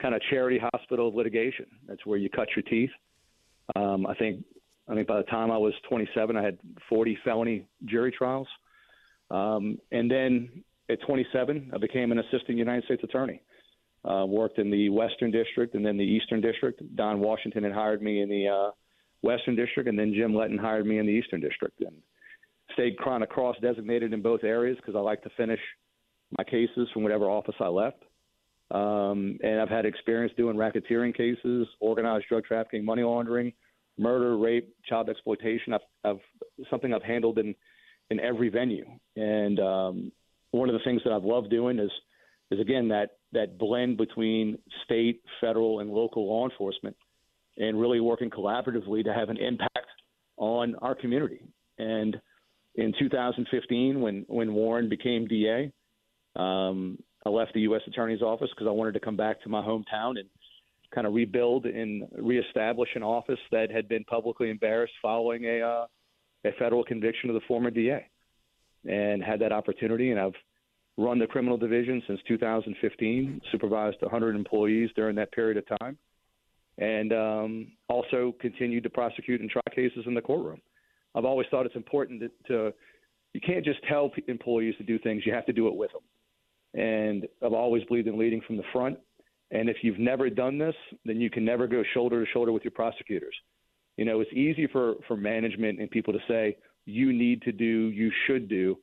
kind 0.01 0.15
of 0.15 0.21
charity 0.29 0.59
hospital 0.59 1.09
of 1.09 1.15
litigation. 1.15 1.65
That's 1.87 2.05
where 2.05 2.17
you 2.17 2.29
cut 2.29 2.47
your 2.55 2.63
teeth. 2.63 2.91
Um, 3.75 4.05
I 4.05 4.13
think 4.15 4.43
I 4.89 4.95
think 4.95 5.07
by 5.07 5.17
the 5.17 5.23
time 5.23 5.51
I 5.51 5.57
was 5.57 5.73
27, 5.89 6.35
I 6.35 6.43
had 6.43 6.57
40 6.89 7.17
felony 7.23 7.67
jury 7.85 8.11
trials. 8.11 8.47
Um, 9.31 9.77
and 9.91 10.11
then 10.11 10.63
at 10.89 11.01
27, 11.05 11.71
I 11.73 11.77
became 11.77 12.11
an 12.11 12.19
assistant 12.19 12.57
United 12.57 12.83
States 12.85 13.03
attorney. 13.03 13.41
Uh, 14.05 14.25
worked 14.27 14.59
in 14.59 14.69
the 14.69 14.89
Western 14.89 15.31
District 15.31 15.75
and 15.75 15.85
then 15.85 15.97
the 15.97 16.03
Eastern 16.03 16.41
District. 16.41 16.81
Don 16.97 17.21
Washington 17.21 17.63
had 17.63 17.71
hired 17.71 18.01
me 18.01 18.21
in 18.21 18.27
the 18.27 18.49
uh, 18.49 18.71
Western 19.21 19.55
District, 19.55 19.87
and 19.87 19.97
then 19.97 20.13
Jim 20.13 20.35
Letten 20.35 20.57
hired 20.57 20.85
me 20.85 20.99
in 20.99 21.05
the 21.05 21.11
Eastern 21.13 21.39
District. 21.39 21.79
And 21.79 21.95
stayed 22.73 22.97
of 22.99 23.29
cross 23.29 23.55
designated 23.61 24.13
in 24.13 24.21
both 24.21 24.43
areas 24.43 24.77
because 24.77 24.95
I 24.95 24.99
like 24.99 25.21
to 25.23 25.29
finish 25.37 25.59
my 26.37 26.43
cases 26.43 26.87
from 26.93 27.03
whatever 27.03 27.29
office 27.29 27.55
I 27.59 27.67
left. 27.67 28.03
Um, 28.71 29.37
and 29.43 29.61
I've 29.61 29.69
had 29.69 29.85
experience 29.85 30.33
doing 30.35 30.57
racketeering 30.57 31.15
cases, 31.15 31.67
organized 31.79 32.25
drug 32.27 32.43
trafficking, 32.43 32.83
money 32.83 33.03
laundering, 33.03 33.53
murder, 33.97 34.37
rape, 34.37 34.73
child 34.87 35.09
exploitation. 35.09 35.73
I've, 35.73 35.81
I've 36.03 36.65
something 36.69 36.93
I've 36.93 37.03
handled 37.03 37.37
in 37.37 37.55
in 38.09 38.19
every 38.19 38.49
venue. 38.49 38.85
And 39.15 39.59
um, 39.59 40.11
one 40.51 40.69
of 40.69 40.73
the 40.73 40.83
things 40.83 41.01
that 41.03 41.13
I've 41.13 41.23
loved 41.23 41.49
doing 41.49 41.79
is 41.79 41.91
is 42.51 42.59
again 42.59 42.89
that 42.89 43.17
that 43.31 43.57
blend 43.57 43.97
between 43.97 44.57
state, 44.85 45.21
federal, 45.41 45.79
and 45.79 45.89
local 45.89 46.27
law 46.27 46.47
enforcement, 46.47 46.95
and 47.57 47.79
really 47.79 47.99
working 47.99 48.29
collaboratively 48.29 49.03
to 49.05 49.13
have 49.13 49.29
an 49.29 49.37
impact 49.37 49.87
on 50.37 50.75
our 50.75 50.95
community. 50.95 51.41
And 51.79 52.19
in 52.75 52.93
2015, 52.99 54.01
when 54.01 54.25
when 54.27 54.53
Warren 54.53 54.89
became 54.89 55.27
DA, 55.27 55.71
um, 56.35 56.99
I 57.25 57.29
left 57.29 57.53
the 57.53 57.61
U.S. 57.61 57.81
Attorney's 57.87 58.21
Office 58.21 58.49
because 58.53 58.67
I 58.67 58.71
wanted 58.71 58.93
to 58.93 58.99
come 58.99 59.17
back 59.17 59.41
to 59.43 59.49
my 59.49 59.61
hometown 59.61 60.19
and 60.19 60.29
kind 60.93 61.07
of 61.07 61.13
rebuild 61.13 61.65
and 61.65 62.07
reestablish 62.17 62.89
an 62.95 63.03
office 63.03 63.39
that 63.51 63.71
had 63.71 63.87
been 63.87 64.03
publicly 64.05 64.49
embarrassed 64.49 64.93
following 65.01 65.45
a 65.45 65.61
uh, 65.61 65.85
a 66.45 66.51
federal 66.59 66.83
conviction 66.83 67.29
of 67.29 67.35
the 67.35 67.41
former 67.47 67.69
DA, 67.69 68.05
and 68.85 69.23
had 69.23 69.39
that 69.39 69.51
opportunity. 69.51 70.11
And 70.11 70.19
I've 70.19 70.33
run 70.97 71.19
the 71.19 71.27
criminal 71.27 71.57
division 71.57 72.03
since 72.07 72.19
2015, 72.27 73.41
supervised 73.51 73.97
100 74.01 74.35
employees 74.35 74.89
during 74.95 75.15
that 75.15 75.31
period 75.31 75.57
of 75.57 75.79
time, 75.79 75.97
and 76.77 77.13
um, 77.13 77.71
also 77.87 78.35
continued 78.39 78.83
to 78.83 78.89
prosecute 78.89 79.41
and 79.41 79.49
try 79.49 79.61
cases 79.73 80.03
in 80.05 80.13
the 80.13 80.21
courtroom. 80.21 80.61
I've 81.15 81.25
always 81.25 81.47
thought 81.49 81.65
it's 81.65 81.75
important 81.75 82.21
to, 82.21 82.29
to 82.47 82.73
you 83.33 83.41
can't 83.41 83.65
just 83.65 83.79
tell 83.87 84.11
employees 84.27 84.75
to 84.77 84.83
do 84.83 84.99
things; 84.99 85.23
you 85.25 85.33
have 85.33 85.45
to 85.45 85.53
do 85.53 85.67
it 85.67 85.75
with 85.75 85.91
them. 85.91 86.01
And 86.79 87.27
I've 87.43 87.53
always 87.53 87.83
believed 87.85 88.07
in 88.07 88.17
leading 88.17 88.41
from 88.45 88.57
the 88.57 88.63
front. 88.71 88.97
And 89.53 89.69
if 89.69 89.77
you've 89.83 89.99
never 89.99 90.29
done 90.31 90.57
this, 90.57 90.75
then 91.05 91.21
you 91.21 91.29
can 91.29 91.45
never 91.45 91.67
go 91.67 91.83
shoulder 91.93 92.25
to 92.25 92.31
shoulder 92.31 92.51
with 92.51 92.63
your 92.63 92.71
prosecutors. 92.71 93.35
You 93.97 94.03
know, 94.03 94.19
it's 94.19 94.33
easy 94.33 94.67
for, 94.67 94.95
for 95.07 95.15
management 95.15 95.79
and 95.79 95.89
people 95.89 96.11
to 96.11 96.19
say, 96.27 96.57
you 96.85 97.13
need 97.13 97.43
to 97.43 97.51
do, 97.51 97.65
you 97.89 98.11
should 98.25 98.49
do, 98.49 98.79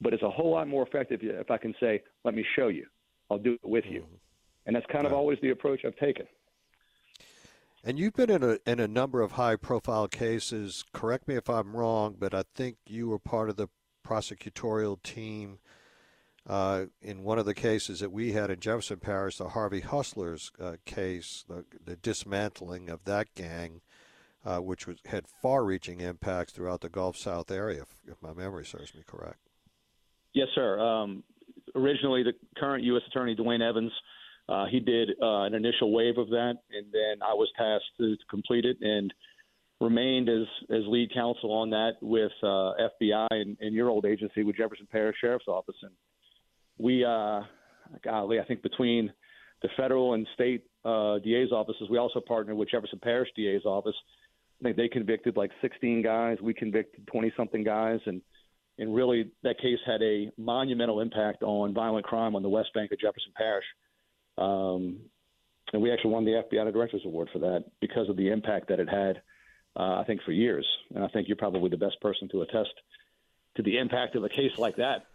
but 0.00 0.12
it's 0.12 0.22
a 0.22 0.30
whole 0.30 0.50
lot 0.50 0.68
more 0.68 0.86
effective 0.86 1.20
if 1.22 1.50
I 1.50 1.56
can 1.56 1.74
say, 1.80 2.02
let 2.24 2.34
me 2.34 2.44
show 2.54 2.68
you. 2.68 2.86
I'll 3.30 3.38
do 3.38 3.54
it 3.54 3.60
with 3.68 3.86
you. 3.88 4.02
Mm-hmm. 4.02 4.14
And 4.66 4.76
that's 4.76 4.86
kind 4.92 5.06
of 5.06 5.14
always 5.14 5.38
the 5.40 5.50
approach 5.50 5.80
I've 5.86 5.96
taken. 5.96 6.26
And 7.82 7.98
you've 7.98 8.12
been 8.12 8.30
in 8.30 8.42
a 8.42 8.58
in 8.66 8.78
a 8.78 8.86
number 8.86 9.22
of 9.22 9.32
high 9.32 9.56
profile 9.56 10.06
cases. 10.06 10.84
Correct 10.92 11.26
me 11.26 11.36
if 11.36 11.48
I'm 11.48 11.74
wrong, 11.74 12.14
but 12.18 12.34
I 12.34 12.44
think 12.54 12.76
you 12.86 13.08
were 13.08 13.18
part 13.18 13.48
of 13.48 13.56
the 13.56 13.68
prosecutorial 14.06 15.02
team 15.02 15.60
uh, 16.48 16.86
in 17.02 17.22
one 17.22 17.38
of 17.38 17.46
the 17.46 17.54
cases 17.54 18.00
that 18.00 18.10
we 18.10 18.32
had 18.32 18.50
in 18.50 18.60
Jefferson 18.60 18.98
Parish, 18.98 19.36
the 19.36 19.50
Harvey 19.50 19.80
Hustlers 19.80 20.50
uh, 20.60 20.76
case, 20.84 21.44
the, 21.48 21.64
the, 21.84 21.96
dismantling 21.96 22.88
of 22.88 23.04
that 23.04 23.34
gang, 23.34 23.82
uh, 24.44 24.58
which 24.58 24.86
was, 24.86 24.98
had 25.06 25.26
far-reaching 25.28 26.00
impacts 26.00 26.52
throughout 26.52 26.80
the 26.80 26.88
Gulf 26.88 27.16
South 27.16 27.50
area, 27.50 27.82
if, 27.82 28.12
if 28.12 28.22
my 28.22 28.32
memory 28.32 28.64
serves 28.64 28.94
me 28.94 29.02
correct. 29.06 29.38
Yes, 30.32 30.48
sir. 30.54 30.80
Um, 30.80 31.24
originally, 31.74 32.22
the 32.22 32.32
current 32.56 32.84
U.S. 32.84 33.02
Attorney 33.08 33.34
Duane 33.34 33.62
Evans, 33.62 33.92
uh, 34.48 34.66
he 34.70 34.80
did 34.80 35.10
uh, 35.22 35.42
an 35.42 35.54
initial 35.54 35.92
wave 35.92 36.16
of 36.18 36.28
that, 36.30 36.54
and 36.72 36.86
then 36.92 37.22
I 37.22 37.34
was 37.34 37.48
tasked 37.56 37.96
to, 37.98 38.16
to 38.16 38.24
complete 38.30 38.64
it 38.64 38.78
and 38.80 39.12
remained 39.80 40.28
as 40.28 40.46
as 40.70 40.82
lead 40.86 41.12
counsel 41.12 41.52
on 41.52 41.70
that 41.70 41.92
with 42.02 42.32
uh, 42.42 42.72
FBI 43.02 43.28
and, 43.30 43.56
and 43.60 43.74
your 43.74 43.88
old 43.88 44.04
agency 44.04 44.42
with 44.42 44.56
Jefferson 44.56 44.86
Parish 44.90 45.16
Sheriff's 45.20 45.48
Office. 45.48 45.76
And 45.82 45.92
we, 46.80 47.04
uh, 47.04 47.42
golly, 48.02 48.40
I 48.40 48.44
think 48.44 48.62
between 48.62 49.12
the 49.62 49.68
federal 49.76 50.14
and 50.14 50.26
state 50.34 50.64
uh, 50.84 51.18
DA's 51.18 51.52
offices, 51.52 51.88
we 51.90 51.98
also 51.98 52.20
partnered 52.20 52.56
with 52.56 52.70
Jefferson 52.70 52.98
Parish 53.02 53.28
DA's 53.36 53.64
office. 53.64 53.94
I 54.60 54.64
think 54.64 54.76
they 54.76 54.88
convicted 54.88 55.36
like 55.36 55.50
16 55.60 56.02
guys. 56.02 56.38
We 56.42 56.54
convicted 56.54 57.06
20 57.06 57.32
something 57.36 57.64
guys, 57.64 58.00
and 58.06 58.22
and 58.78 58.94
really 58.94 59.30
that 59.42 59.58
case 59.58 59.78
had 59.84 60.00
a 60.02 60.30
monumental 60.38 61.00
impact 61.00 61.42
on 61.42 61.74
violent 61.74 62.06
crime 62.06 62.34
on 62.34 62.42
the 62.42 62.48
West 62.48 62.72
Bank 62.72 62.90
of 62.92 62.98
Jefferson 62.98 63.32
Parish. 63.36 63.64
Um, 64.38 65.00
and 65.72 65.82
we 65.82 65.92
actually 65.92 66.12
won 66.12 66.24
the 66.24 66.42
FBI 66.50 66.72
Directors 66.72 67.02
Award 67.04 67.28
for 67.30 67.40
that 67.40 67.64
because 67.80 68.08
of 68.08 68.16
the 68.16 68.30
impact 68.30 68.68
that 68.68 68.80
it 68.80 68.88
had. 68.88 69.20
Uh, 69.76 70.00
I 70.00 70.04
think 70.04 70.22
for 70.22 70.32
years, 70.32 70.66
and 70.94 71.04
I 71.04 71.08
think 71.08 71.28
you're 71.28 71.36
probably 71.36 71.68
the 71.68 71.76
best 71.76 72.00
person 72.00 72.28
to 72.30 72.42
attest 72.42 72.72
to 73.56 73.62
the 73.62 73.78
impact 73.78 74.16
of 74.16 74.24
a 74.24 74.28
case 74.28 74.58
like 74.58 74.76
that 74.76 75.09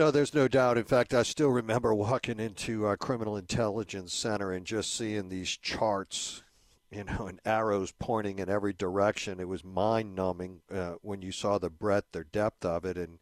no, 0.00 0.10
there's 0.10 0.32
no 0.32 0.48
doubt. 0.48 0.78
In 0.78 0.84
fact, 0.84 1.12
I 1.12 1.22
still 1.22 1.50
remember 1.50 1.94
walking 1.94 2.40
into 2.40 2.86
our 2.86 2.96
criminal 2.96 3.36
intelligence 3.36 4.14
center 4.14 4.50
and 4.50 4.64
just 4.64 4.96
seeing 4.96 5.28
these 5.28 5.50
charts, 5.50 6.42
you 6.90 7.04
know, 7.04 7.26
and 7.26 7.38
arrows 7.44 7.92
pointing 7.98 8.38
in 8.38 8.48
every 8.48 8.72
direction. 8.72 9.40
It 9.40 9.46
was 9.46 9.62
mind 9.62 10.14
numbing 10.14 10.62
uh, 10.74 10.92
when 11.02 11.20
you 11.20 11.32
saw 11.32 11.58
the 11.58 11.68
breadth 11.68 12.16
or 12.16 12.24
depth 12.24 12.64
of 12.64 12.86
it 12.86 12.96
and 12.96 13.18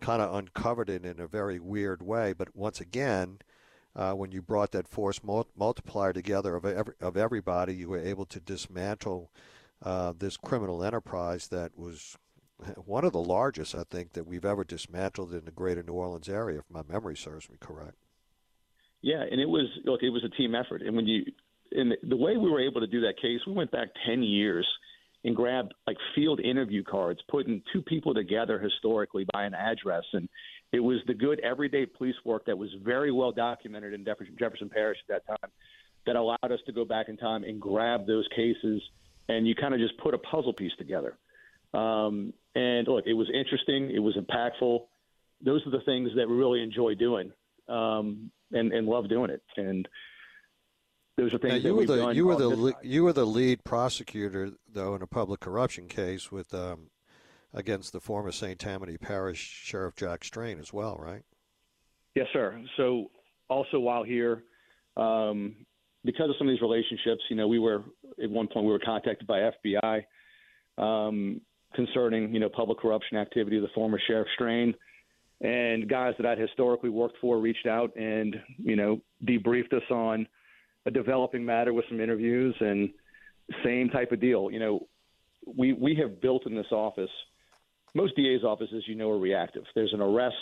kind 0.00 0.22
of 0.22 0.32
uncovered 0.32 0.88
it 0.88 1.04
in 1.04 1.18
a 1.18 1.26
very 1.26 1.58
weird 1.58 2.00
way. 2.00 2.32
But 2.32 2.54
once 2.54 2.80
again, 2.80 3.40
uh, 3.96 4.12
when 4.12 4.30
you 4.30 4.40
brought 4.40 4.70
that 4.70 4.86
force 4.86 5.20
mul- 5.24 5.48
multiplier 5.56 6.12
together 6.12 6.54
of, 6.54 6.64
every, 6.64 6.94
of 7.00 7.16
everybody, 7.16 7.74
you 7.74 7.88
were 7.88 7.98
able 7.98 8.26
to 8.26 8.38
dismantle 8.38 9.32
uh, 9.82 10.12
this 10.16 10.36
criminal 10.36 10.84
enterprise 10.84 11.48
that 11.48 11.76
was 11.76 12.16
one 12.84 13.04
of 13.04 13.12
the 13.12 13.20
largest, 13.20 13.74
I 13.74 13.84
think, 13.84 14.12
that 14.12 14.26
we've 14.26 14.44
ever 14.44 14.64
dismantled 14.64 15.32
in 15.32 15.44
the 15.44 15.50
greater 15.50 15.82
New 15.82 15.94
Orleans 15.94 16.28
area, 16.28 16.58
if 16.58 16.64
my 16.70 16.82
memory 16.82 17.16
serves 17.16 17.48
me 17.50 17.56
correct. 17.60 17.96
Yeah, 19.02 19.22
and 19.30 19.40
it 19.40 19.48
was 19.48 19.66
look, 19.84 20.02
it 20.02 20.10
was 20.10 20.24
a 20.24 20.34
team 20.36 20.54
effort, 20.54 20.80
and 20.80 20.96
when 20.96 21.06
you, 21.06 21.24
and 21.72 21.92
the 22.02 22.16
way 22.16 22.36
we 22.36 22.50
were 22.50 22.66
able 22.66 22.80
to 22.80 22.86
do 22.86 23.02
that 23.02 23.20
case, 23.20 23.40
we 23.46 23.52
went 23.52 23.70
back 23.70 23.88
ten 24.06 24.22
years 24.22 24.66
and 25.24 25.36
grabbed 25.36 25.74
like 25.86 25.96
field 26.14 26.40
interview 26.40 26.82
cards, 26.82 27.20
putting 27.28 27.62
two 27.72 27.82
people 27.82 28.14
together 28.14 28.58
historically 28.58 29.26
by 29.32 29.44
an 29.44 29.52
address, 29.54 30.04
and 30.14 30.28
it 30.72 30.80
was 30.80 31.00
the 31.06 31.14
good 31.14 31.38
everyday 31.40 31.86
police 31.86 32.14
work 32.24 32.46
that 32.46 32.56
was 32.56 32.70
very 32.82 33.12
well 33.12 33.30
documented 33.30 33.92
in 33.92 34.04
Jefferson 34.38 34.70
Parish 34.70 34.98
at 35.08 35.22
that 35.28 35.38
time 35.40 35.50
that 36.06 36.16
allowed 36.16 36.50
us 36.50 36.60
to 36.66 36.72
go 36.72 36.84
back 36.84 37.08
in 37.08 37.16
time 37.16 37.44
and 37.44 37.60
grab 37.60 38.06
those 38.06 38.26
cases, 38.34 38.82
and 39.28 39.46
you 39.46 39.54
kind 39.54 39.74
of 39.74 39.80
just 39.80 39.96
put 39.98 40.14
a 40.14 40.18
puzzle 40.18 40.52
piece 40.52 40.72
together. 40.78 41.16
Um, 41.74 42.32
and 42.54 42.86
look, 42.86 43.04
it 43.06 43.14
was 43.14 43.28
interesting. 43.34 43.90
It 43.90 43.98
was 43.98 44.16
impactful. 44.16 44.80
Those 45.44 45.66
are 45.66 45.70
the 45.70 45.84
things 45.84 46.10
that 46.16 46.28
we 46.28 46.34
really 46.34 46.62
enjoy 46.62 46.94
doing 46.94 47.32
um, 47.68 48.30
and, 48.52 48.72
and 48.72 48.86
love 48.86 49.08
doing 49.08 49.30
it. 49.30 49.42
And 49.56 49.86
those 51.16 51.34
are 51.34 51.38
things 51.38 51.64
now, 51.64 51.70
you 51.70 51.86
that 51.86 51.92
were 51.92 52.06
the, 52.06 52.14
You 52.14 52.26
were 52.26 52.36
the 52.36 52.74
you 52.82 53.04
were 53.04 53.12
the 53.12 53.26
lead 53.26 53.64
prosecutor 53.64 54.52
though 54.72 54.94
in 54.94 55.02
a 55.02 55.06
public 55.06 55.40
corruption 55.40 55.88
case 55.88 56.30
with 56.32 56.54
um, 56.54 56.90
against 57.52 57.92
the 57.92 58.00
former 58.00 58.32
St. 58.32 58.58
Tammany 58.58 58.96
Parish 58.96 59.38
Sheriff 59.64 59.94
Jack 59.96 60.24
Strain 60.24 60.58
as 60.58 60.72
well, 60.72 60.96
right? 60.98 61.22
Yes, 62.14 62.26
sir. 62.32 62.60
So 62.76 63.10
also 63.48 63.80
while 63.80 64.04
here, 64.04 64.44
um, 64.96 65.56
because 66.04 66.30
of 66.30 66.36
some 66.38 66.48
of 66.48 66.52
these 66.52 66.62
relationships, 66.62 67.22
you 67.30 67.36
know, 67.36 67.48
we 67.48 67.58
were 67.58 67.82
at 68.22 68.30
one 68.30 68.46
point 68.46 68.66
we 68.66 68.72
were 68.72 68.78
contacted 68.78 69.26
by 69.26 69.50
FBI. 69.64 70.04
Um, 70.78 71.40
concerning 71.74 72.32
you 72.32 72.40
know 72.40 72.48
public 72.48 72.78
corruption 72.78 73.16
activity 73.16 73.56
of 73.56 73.62
the 73.62 73.68
former 73.74 74.00
sheriff 74.06 74.28
Strain, 74.34 74.74
and 75.40 75.88
guys 75.88 76.14
that 76.18 76.26
I'd 76.26 76.38
historically 76.38 76.90
worked 76.90 77.16
for 77.20 77.38
reached 77.38 77.66
out 77.66 77.94
and 77.96 78.36
you 78.58 78.76
know 78.76 79.00
debriefed 79.24 79.72
us 79.72 79.90
on 79.90 80.26
a 80.86 80.90
developing 80.90 81.44
matter 81.44 81.72
with 81.72 81.84
some 81.88 82.00
interviews 82.00 82.54
and 82.60 82.90
same 83.64 83.88
type 83.90 84.12
of 84.12 84.20
deal. 84.20 84.50
You 84.50 84.60
know, 84.60 84.86
we 85.46 85.72
we 85.72 85.94
have 85.96 86.20
built 86.20 86.46
in 86.46 86.54
this 86.54 86.72
office. 86.72 87.10
Most 87.94 88.16
DA's 88.16 88.42
offices, 88.42 88.84
you 88.86 88.96
know, 88.96 89.10
are 89.10 89.18
reactive. 89.18 89.62
There's 89.74 89.92
an 89.92 90.00
arrest, 90.00 90.34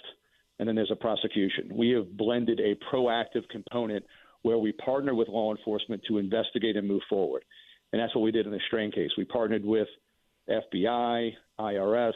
and 0.59 0.69
then 0.69 0.75
there's 0.75 0.91
a 0.91 0.97
prosecution. 0.97 1.71
We 1.71 1.91
have 1.91 2.17
blended 2.17 2.61
a 2.61 2.77
proactive 2.93 3.47
component 3.51 4.05
where 4.43 4.59
we 4.59 4.73
partner 4.73 5.15
with 5.15 5.29
law 5.29 5.55
enforcement 5.55 6.03
to 6.09 6.19
investigate 6.19 6.77
and 6.77 6.89
move 6.89 7.03
forward. 7.09 7.45
And 7.93 8.01
that's 8.01 8.15
what 8.15 8.23
we 8.23 8.33
did 8.33 8.47
in 8.47 8.53
the 8.53 8.61
Strain 8.67 8.91
case. 8.91 9.11
We 9.17 9.25
partnered 9.25 9.65
with 9.65 9.89
FBI, 10.49 11.33
IRS, 11.59 12.13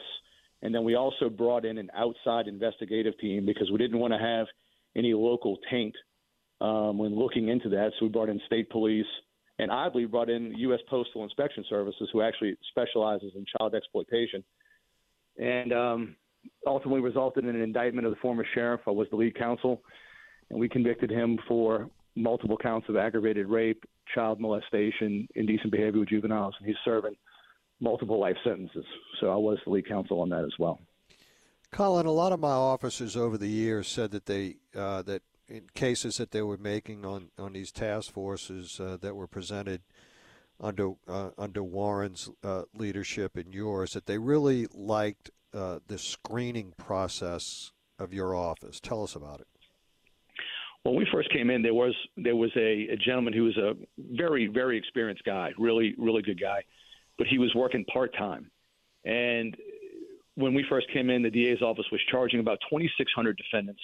and 0.61 0.73
then 0.73 0.83
we 0.83 0.95
also 0.95 1.29
brought 1.29 1.65
in 1.65 1.77
an 1.77 1.89
outside 1.95 2.47
investigative 2.47 3.17
team 3.19 3.45
because 3.45 3.69
we 3.71 3.77
didn't 3.77 3.99
want 3.99 4.13
to 4.13 4.19
have 4.19 4.47
any 4.95 5.13
local 5.13 5.57
taint 5.69 5.95
um, 6.61 6.97
when 6.97 7.15
looking 7.15 7.49
into 7.49 7.69
that. 7.69 7.91
So 7.99 8.05
we 8.05 8.09
brought 8.09 8.29
in 8.29 8.41
state 8.47 8.69
police, 8.69 9.05
and 9.59 9.71
oddly 9.71 10.05
brought 10.05 10.29
in 10.29 10.53
U.S. 10.57 10.79
Postal 10.89 11.23
Inspection 11.23 11.65
Services, 11.69 12.09
who 12.11 12.21
actually 12.21 12.55
specializes 12.69 13.31
in 13.35 13.45
child 13.57 13.75
exploitation, 13.75 14.43
and 15.37 15.73
um, 15.73 16.15
ultimately 16.65 17.01
resulted 17.01 17.43
in 17.43 17.55
an 17.55 17.61
indictment 17.61 18.05
of 18.05 18.13
the 18.13 18.19
former 18.19 18.45
sheriff. 18.53 18.81
I 18.87 18.91
was 18.91 19.07
the 19.09 19.15
lead 19.15 19.37
counsel, 19.37 19.81
and 20.49 20.59
we 20.59 20.69
convicted 20.69 21.09
him 21.09 21.37
for 21.47 21.89
multiple 22.15 22.57
counts 22.57 22.89
of 22.89 22.97
aggravated 22.97 23.47
rape, 23.47 23.83
child 24.13 24.39
molestation, 24.39 25.27
indecent 25.35 25.71
behavior 25.71 25.99
with 25.99 26.09
juveniles, 26.09 26.55
and 26.59 26.67
he's 26.67 26.77
serving 26.83 27.15
multiple 27.79 28.19
life 28.19 28.37
sentences. 28.43 28.85
So 29.19 29.31
I 29.31 29.35
was 29.35 29.57
the 29.65 29.71
lead 29.71 29.87
counsel 29.87 30.21
on 30.21 30.29
that 30.29 30.43
as 30.43 30.53
well. 30.59 30.79
Collin, 31.71 32.05
a 32.05 32.11
lot 32.11 32.31
of 32.31 32.39
my 32.39 32.49
officers 32.49 33.17
over 33.17 33.37
the 33.37 33.49
years 33.49 33.87
said 33.87 34.11
that 34.11 34.25
they 34.25 34.55
uh, 34.75 35.01
that 35.03 35.21
in 35.49 35.63
cases 35.73 36.17
that 36.17 36.31
they 36.31 36.41
were 36.41 36.57
making 36.57 37.05
on, 37.05 37.29
on 37.37 37.53
these 37.53 37.71
task 37.71 38.11
forces 38.11 38.79
uh, 38.79 38.97
that 39.01 39.15
were 39.15 39.27
presented 39.27 39.81
under 40.59 40.93
uh, 41.07 41.29
under 41.37 41.63
Warren's 41.63 42.29
uh, 42.43 42.63
leadership 42.73 43.37
and 43.37 43.53
yours, 43.53 43.93
that 43.93 44.05
they 44.05 44.17
really 44.17 44.67
liked 44.73 45.29
uh, 45.53 45.79
the 45.87 45.97
screening 45.97 46.73
process 46.77 47.71
of 47.99 48.13
your 48.13 48.35
office. 48.35 48.79
Tell 48.79 49.03
us 49.03 49.15
about 49.15 49.41
it. 49.41 49.47
When 50.83 50.95
we 50.95 51.05
first 51.11 51.29
came 51.31 51.49
in, 51.49 51.61
there 51.61 51.73
was 51.73 51.95
there 52.15 52.35
was 52.35 52.51
a, 52.55 52.87
a 52.91 52.95
gentleman 52.95 53.33
who 53.33 53.43
was 53.43 53.57
a 53.57 53.73
very 53.97 54.47
very 54.47 54.77
experienced 54.77 55.23
guy, 55.25 55.51
really 55.57 55.93
really 55.97 56.21
good 56.21 56.39
guy, 56.39 56.63
but 57.17 57.27
he 57.27 57.37
was 57.37 57.53
working 57.55 57.85
part 57.85 58.15
time, 58.15 58.49
and 59.05 59.55
when 60.35 60.53
we 60.53 60.63
first 60.69 60.87
came 60.93 61.09
in, 61.09 61.23
the 61.23 61.31
DA's 61.31 61.61
office 61.63 61.85
was 61.91 61.99
charging 62.11 62.39
about 62.39 62.59
2,600 62.69 63.37
defendants 63.37 63.81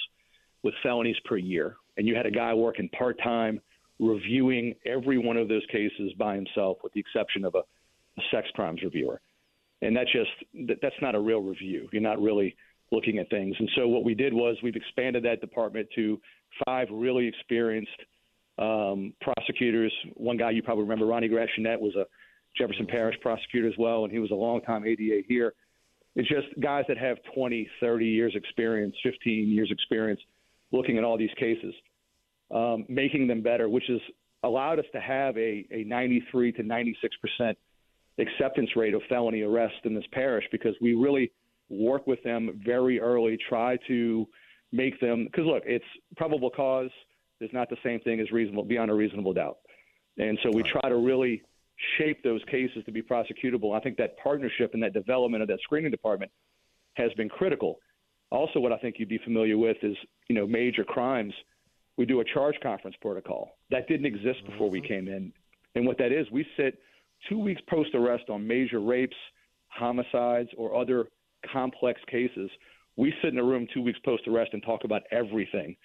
with 0.61 0.73
felonies 0.83 1.15
per 1.25 1.35
year, 1.37 1.75
and 1.97 2.07
you 2.07 2.15
had 2.15 2.27
a 2.27 2.31
guy 2.31 2.53
working 2.53 2.87
part 2.89 3.19
time 3.23 3.59
reviewing 3.99 4.75
every 4.85 5.17
one 5.17 5.37
of 5.37 5.47
those 5.47 5.65
cases 5.71 6.13
by 6.17 6.35
himself, 6.35 6.77
with 6.83 6.93
the 6.93 6.99
exception 6.99 7.43
of 7.43 7.55
a, 7.55 7.59
a 7.59 8.21
sex 8.31 8.47
crimes 8.53 8.81
reviewer. 8.83 9.19
And 9.81 9.95
that 9.97 10.05
just 10.07 10.29
that, 10.67 10.77
that's 10.81 10.95
not 11.01 11.15
a 11.15 11.19
real 11.19 11.41
review. 11.41 11.89
You're 11.91 12.01
not 12.01 12.21
really 12.21 12.55
looking 12.91 13.17
at 13.17 13.29
things. 13.29 13.55
And 13.59 13.69
so 13.75 13.87
what 13.87 14.03
we 14.03 14.13
did 14.13 14.33
was 14.33 14.55
we've 14.63 14.75
expanded 14.75 15.23
that 15.23 15.41
department 15.41 15.87
to 15.95 16.21
five 16.65 16.87
really 16.91 17.27
experienced 17.27 17.89
um, 18.59 19.13
prosecutors. 19.21 19.91
One 20.13 20.37
guy 20.37 20.51
you 20.51 20.61
probably 20.61 20.83
remember, 20.83 21.07
Ronnie 21.07 21.29
Gratianet, 21.29 21.79
was 21.79 21.95
a 21.95 22.05
Jefferson 22.57 22.85
Parish 22.85 23.15
prosecutor 23.21 23.67
as 23.67 23.73
well, 23.77 24.03
and 24.03 24.11
he 24.11 24.19
was 24.19 24.31
a 24.31 24.35
longtime 24.35 24.85
ADA 24.85 25.21
here. 25.27 25.53
It's 26.15 26.29
just 26.29 26.47
guys 26.59 26.85
that 26.87 26.97
have 26.97 27.17
20, 27.33 27.67
30 27.79 28.05
years 28.05 28.33
experience, 28.35 28.95
15 29.03 29.47
years 29.49 29.69
experience 29.71 30.21
looking 30.71 30.97
at 30.97 31.03
all 31.03 31.17
these 31.17 31.33
cases, 31.39 31.73
um, 32.53 32.85
making 32.87 33.27
them 33.27 33.41
better, 33.41 33.69
which 33.69 33.85
has 33.87 33.99
allowed 34.43 34.79
us 34.79 34.85
to 34.93 34.99
have 34.99 35.35
a, 35.37 35.65
a 35.71 35.83
93 35.85 36.51
to 36.53 36.63
96 36.63 37.15
percent 37.17 37.57
acceptance 38.19 38.69
rate 38.75 38.93
of 38.93 39.01
felony 39.09 39.41
arrest 39.41 39.73
in 39.85 39.95
this 39.95 40.03
parish 40.11 40.45
because 40.51 40.75
we 40.81 40.93
really 40.93 41.31
work 41.69 42.05
with 42.05 42.21
them 42.23 42.61
very 42.63 42.99
early, 42.99 43.37
try 43.49 43.77
to 43.87 44.27
make 44.71 44.99
them 44.99 45.25
because 45.25 45.45
look, 45.45 45.63
it's 45.65 45.85
probable 46.15 46.49
cause 46.49 46.91
is 47.41 47.49
not 47.53 47.69
the 47.69 47.77
same 47.83 47.99
thing 48.01 48.19
as 48.19 48.31
reasonable 48.31 48.63
beyond 48.63 48.91
a 48.91 48.93
reasonable 48.93 49.33
doubt, 49.33 49.57
and 50.17 50.37
so 50.43 50.51
we 50.53 50.63
try 50.63 50.89
to 50.89 50.97
really 50.97 51.41
shape 51.97 52.23
those 52.23 52.41
cases 52.49 52.83
to 52.85 52.91
be 52.91 53.01
prosecutable. 53.01 53.75
I 53.75 53.79
think 53.79 53.97
that 53.97 54.17
partnership 54.17 54.73
and 54.73 54.83
that 54.83 54.93
development 54.93 55.41
of 55.41 55.47
that 55.49 55.59
screening 55.63 55.91
department 55.91 56.31
has 56.95 57.11
been 57.13 57.29
critical. 57.29 57.79
Also, 58.31 58.59
what 58.59 58.71
I 58.71 58.77
think 58.77 58.95
you'd 58.97 59.09
be 59.09 59.19
familiar 59.23 59.57
with 59.57 59.77
is, 59.81 59.95
you 60.27 60.35
know, 60.35 60.47
major 60.47 60.83
crimes. 60.83 61.33
We 61.97 62.05
do 62.05 62.21
a 62.21 62.25
charge 62.25 62.55
conference 62.63 62.95
protocol 63.01 63.57
that 63.69 63.87
didn't 63.87 64.05
exist 64.05 64.39
before 64.49 64.69
we 64.69 64.79
mm-hmm. 64.79 64.87
came 64.87 65.07
in, 65.07 65.31
and 65.75 65.85
what 65.85 65.97
that 65.99 66.11
is, 66.11 66.25
we 66.31 66.45
sit 66.57 66.79
two 67.29 67.39
weeks 67.39 67.61
post 67.69 67.91
arrest 67.93 68.29
on 68.29 68.45
major 68.45 68.79
rapes, 68.79 69.15
homicides, 69.67 70.49
or 70.57 70.75
other 70.75 71.05
complex 71.51 71.99
cases. 72.09 72.49
We 72.95 73.13
sit 73.21 73.33
in 73.33 73.39
a 73.39 73.43
room 73.43 73.67
two 73.73 73.81
weeks 73.81 73.99
post 74.05 74.27
arrest 74.27 74.51
and 74.53 74.63
talk 74.63 74.83
about 74.83 75.01
everything 75.11 75.75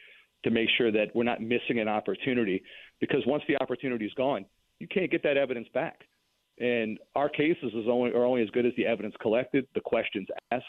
to 0.44 0.50
make 0.50 0.68
sure 0.76 0.92
that 0.92 1.06
we're 1.14 1.24
not 1.24 1.40
missing 1.40 1.80
an 1.80 1.88
opportunity. 1.88 2.62
Because 3.00 3.22
once 3.26 3.42
the 3.48 3.56
opportunity 3.60 4.04
is 4.04 4.12
gone, 4.14 4.44
you 4.80 4.86
can't 4.88 5.10
get 5.10 5.22
that 5.22 5.36
evidence 5.36 5.68
back. 5.74 6.00
And 6.60 6.98
our 7.14 7.28
cases 7.28 7.72
is 7.74 7.86
only, 7.88 8.10
are 8.12 8.24
only 8.24 8.42
as 8.42 8.50
good 8.50 8.66
as 8.66 8.72
the 8.76 8.86
evidence 8.86 9.14
collected, 9.20 9.66
the 9.74 9.80
questions 9.80 10.26
asked. 10.50 10.64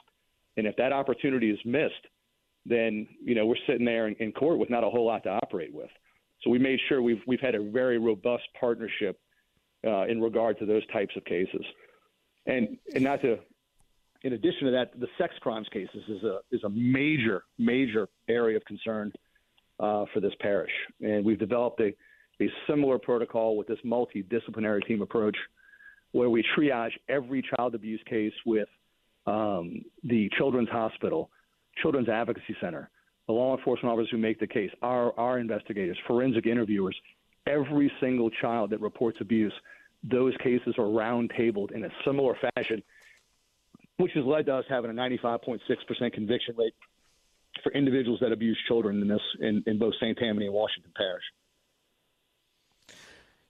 And 0.58 0.68
if 0.68 0.76
that 0.76 0.94
opportunity 0.94 1.50
is 1.50 1.60
missed, 1.66 2.06
then 2.66 3.08
you 3.24 3.36
know 3.36 3.46
we're 3.46 3.56
sitting 3.68 3.86
there 3.86 4.08
in, 4.08 4.16
in 4.16 4.32
court 4.32 4.60
with 4.60 4.70
not 4.70 4.84
a 4.84 4.90
whole 4.90 5.06
lot 5.06 5.24
to 5.24 5.30
operate 5.30 5.74
with. 5.74 5.90
So 6.44 6.50
we 6.50 6.60
made 6.60 6.80
sure 6.88 7.02
we've 7.02 7.22
we've 7.26 7.40
had 7.40 7.56
a 7.56 7.64
very 7.72 7.98
robust 7.98 8.44
partnership 8.60 9.20
uh, 9.86 10.06
in 10.06 10.22
regard 10.22 10.60
to 10.60 10.66
those 10.66 10.86
types 10.88 11.16
of 11.16 11.26
cases, 11.26 11.66
and 12.46 12.78
and 12.94 13.04
not 13.04 13.22
to. 13.22 13.40
In 14.22 14.34
addition 14.34 14.66
to 14.66 14.72
that, 14.72 15.00
the 15.00 15.08
sex 15.18 15.34
crimes 15.40 15.68
cases 15.72 16.04
is 16.10 16.24
a 16.24 16.40
is 16.52 16.62
a 16.66 16.70
major 16.70 17.44
major 17.58 18.10
area 18.28 18.58
of 18.58 18.66
concern 18.66 19.14
uh, 19.80 20.04
for 20.14 20.20
this 20.20 20.34
parish, 20.42 20.74
and 21.02 21.24
we've 21.24 21.40
developed 21.40 21.80
a 21.80 21.96
a 22.42 22.48
similar 22.68 22.98
protocol 22.98 23.58
with 23.58 23.68
this 23.68 23.80
multidisciplinary 23.86 24.86
team 24.88 25.02
approach 25.02 25.38
where 26.12 26.30
we 26.30 26.44
triage 26.58 26.92
every 27.08 27.44
child 27.56 27.76
abuse 27.76 28.02
case 28.10 28.34
with 28.46 28.68
um, 29.28 29.84
the 30.04 30.30
Children's 30.38 30.70
Hospital, 30.70 31.30
Children's 31.82 32.10
Advocacy 32.10 32.56
Center, 32.60 32.90
the 33.28 33.34
law 33.34 33.56
enforcement 33.56 33.94
officers 33.94 34.10
who 34.12 34.18
make 34.18 34.40
the 34.40 34.48
case, 34.48 34.72
our, 34.82 35.18
our 35.20 35.38
investigators, 35.38 35.98
forensic 36.08 36.48
interviewers, 36.48 36.96
every 37.46 37.92
single 38.00 38.30
child 38.42 38.72
that 38.72 38.82
reports 38.82 39.18
abuse, 39.22 39.54
those 40.04 40.34
cases 40.42 40.76
are 40.78 40.86
roundtabled 40.86 41.72
in 41.72 41.84
a 41.84 41.90
similar 42.06 42.36
fashion, 42.56 42.82
which 43.98 44.12
has 44.16 44.26
led 44.26 44.46
to 44.46 44.56
us 44.56 44.66
having 44.70 44.90
a 44.90 44.94
95.6% 44.94 45.60
conviction 46.14 46.56
rate 46.58 46.74
for 47.62 47.72
individuals 47.74 48.20
that 48.22 48.32
abuse 48.32 48.58
children 48.68 49.02
in 49.02 49.08
this 49.08 49.22
in, 49.42 49.64
in 49.68 49.78
both 49.78 49.94
St. 50.00 50.18
Tammany 50.18 50.46
and 50.46 50.56
Washington 50.56 50.92
Parish. 50.96 51.24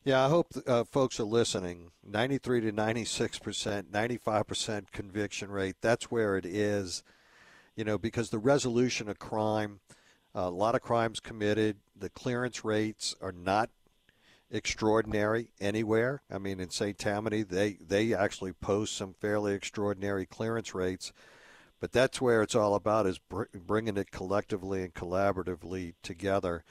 Yeah, 0.06 0.26
I 0.26 0.30
hope 0.30 0.48
uh, 0.66 0.86
folks 0.86 1.20
are 1.20 1.26
listening. 1.26 1.92
93 2.06 2.62
to 2.62 2.72
96 2.72 3.40
percent, 3.40 3.92
95 3.92 4.48
percent 4.48 4.92
conviction 4.92 5.52
rate. 5.52 5.76
That's 5.82 6.10
where 6.10 6.38
it 6.38 6.46
is. 6.46 7.04
You 7.76 7.84
know, 7.84 7.98
because 7.98 8.30
the 8.30 8.40
resolution 8.40 9.10
of 9.10 9.20
crime, 9.20 9.82
uh, 10.36 10.42
a 10.42 10.50
lot 10.50 10.76
of 10.76 10.82
crimes 10.82 11.20
committed, 11.20 11.78
the 11.98 12.10
clearance 12.10 12.64
rates 12.64 13.14
are 13.22 13.34
not 13.34 13.70
extraordinary 14.50 15.52
anywhere. 15.60 16.22
I 16.32 16.38
mean, 16.38 16.60
in 16.60 16.70
St. 16.70 16.98
Tammany, 16.98 17.44
they 17.44 17.78
they 17.86 18.14
actually 18.14 18.54
post 18.54 18.96
some 18.96 19.14
fairly 19.20 19.54
extraordinary 19.54 20.26
clearance 20.26 20.74
rates. 20.74 21.12
But 21.82 21.92
that's 21.92 22.22
where 22.22 22.42
it's 22.42 22.56
all 22.56 22.76
about 22.76 23.06
is 23.06 23.20
br- 23.20 23.44
bringing 23.54 23.98
it 23.98 24.12
collectively 24.12 24.82
and 24.82 24.94
collaboratively 24.94 25.94
together. 26.04 26.64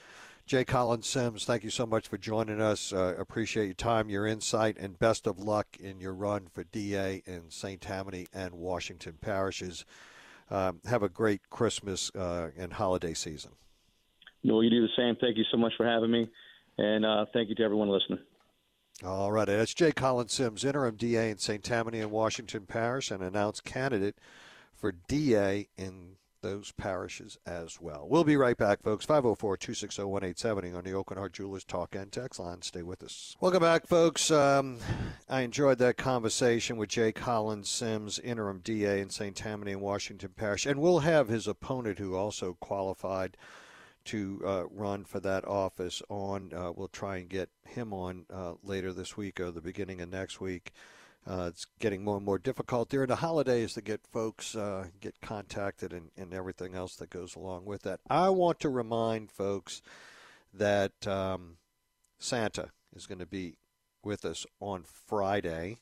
J. 0.49 0.65
Collin 0.65 1.03
Sims, 1.03 1.45
thank 1.45 1.63
you 1.63 1.69
so 1.69 1.85
much 1.85 2.07
for 2.07 2.17
joining 2.17 2.59
us. 2.59 2.91
Uh, 2.91 3.13
appreciate 3.19 3.65
your 3.65 3.75
time, 3.75 4.09
your 4.09 4.25
insight, 4.25 4.77
and 4.79 4.97
best 4.97 5.27
of 5.27 5.37
luck 5.37 5.77
in 5.79 5.99
your 5.99 6.15
run 6.15 6.47
for 6.51 6.63
DA 6.63 7.21
in 7.27 7.51
St. 7.51 7.79
Tammany 7.79 8.25
and 8.33 8.55
Washington 8.55 9.19
parishes. 9.21 9.85
Um, 10.49 10.81
have 10.85 11.03
a 11.03 11.07
great 11.07 11.51
Christmas 11.51 12.09
uh, 12.15 12.47
and 12.57 12.73
holiday 12.73 13.13
season. 13.13 13.51
No, 14.43 14.61
you 14.61 14.71
do 14.71 14.81
the 14.81 14.89
same. 14.97 15.15
Thank 15.21 15.37
you 15.37 15.43
so 15.51 15.57
much 15.57 15.73
for 15.77 15.85
having 15.85 16.09
me, 16.09 16.27
and 16.79 17.05
uh, 17.05 17.27
thank 17.31 17.49
you 17.49 17.53
to 17.53 17.63
everyone 17.63 17.89
listening. 17.89 18.17
All 19.05 19.31
right, 19.31 19.45
that's 19.45 19.75
J. 19.75 19.91
Collin 19.91 20.29
Sims, 20.29 20.65
interim 20.65 20.95
DA 20.95 21.29
in 21.29 21.37
St. 21.37 21.63
Tammany 21.63 21.99
and 21.99 22.09
Washington 22.09 22.65
Parish, 22.65 23.11
and 23.11 23.21
announced 23.21 23.65
candidate 23.65 24.17
for 24.73 24.93
DA 25.07 25.67
in 25.77 26.15
those 26.41 26.71
parishes 26.71 27.37
as 27.45 27.79
well. 27.81 28.07
We'll 28.09 28.23
be 28.23 28.37
right 28.37 28.57
back, 28.57 28.81
folks. 28.83 29.05
504 29.05 29.57
260 29.57 30.03
1870 30.03 30.73
on 30.73 30.83
the 30.83 30.91
Aucoin 30.91 31.17
Hart 31.17 31.33
Jewelers 31.33 31.63
Talk 31.63 31.95
and 31.95 32.11
Text 32.11 32.39
line. 32.39 32.61
Stay 32.61 32.83
with 32.83 33.03
us. 33.03 33.35
Welcome 33.39 33.61
back, 33.61 33.87
folks. 33.87 34.31
Um, 34.31 34.77
I 35.27 35.41
enjoyed 35.41 35.77
that 35.79 35.97
conversation 35.97 36.77
with 36.77 36.89
J. 36.89 37.11
Collin 37.11 37.63
Sims, 37.63 38.19
interim 38.19 38.59
DA 38.59 39.01
in 39.01 39.09
St. 39.09 39.35
Tammany 39.35 39.73
and 39.73 39.81
Washington 39.81 40.31
Parish. 40.35 40.65
And 40.65 40.81
we'll 40.81 40.99
have 40.99 41.27
his 41.27 41.47
opponent, 41.47 41.99
who 41.99 42.15
also 42.15 42.57
qualified 42.59 43.37
to 44.05 44.41
uh, 44.45 44.63
run 44.71 45.05
for 45.05 45.19
that 45.19 45.45
office, 45.45 46.01
on. 46.09 46.51
Uh, 46.53 46.71
we'll 46.75 46.87
try 46.87 47.17
and 47.17 47.29
get 47.29 47.49
him 47.65 47.93
on 47.93 48.25
uh, 48.33 48.53
later 48.63 48.93
this 48.93 49.15
week 49.15 49.39
or 49.39 49.51
the 49.51 49.61
beginning 49.61 50.01
of 50.01 50.09
next 50.09 50.39
week. 50.39 50.71
Uh, 51.29 51.45
it's 51.47 51.67
getting 51.79 52.03
more 52.03 52.17
and 52.17 52.25
more 52.25 52.39
difficult 52.39 52.89
during 52.89 53.07
the 53.07 53.17
holidays 53.17 53.73
to 53.73 53.81
get 53.81 54.01
folks 54.11 54.55
uh, 54.55 54.87
get 54.99 55.21
contacted 55.21 55.93
and, 55.93 56.09
and 56.17 56.33
everything 56.33 56.73
else 56.73 56.95
that 56.95 57.11
goes 57.11 57.35
along 57.35 57.65
with 57.65 57.83
that. 57.83 57.99
I 58.09 58.29
want 58.29 58.59
to 58.61 58.69
remind 58.69 59.31
folks 59.31 59.83
that 60.51 61.07
um, 61.07 61.57
Santa 62.17 62.71
is 62.95 63.05
going 63.05 63.19
to 63.19 63.27
be 63.27 63.57
with 64.03 64.25
us 64.25 64.45
on 64.59 64.83
Friday. 64.83 65.77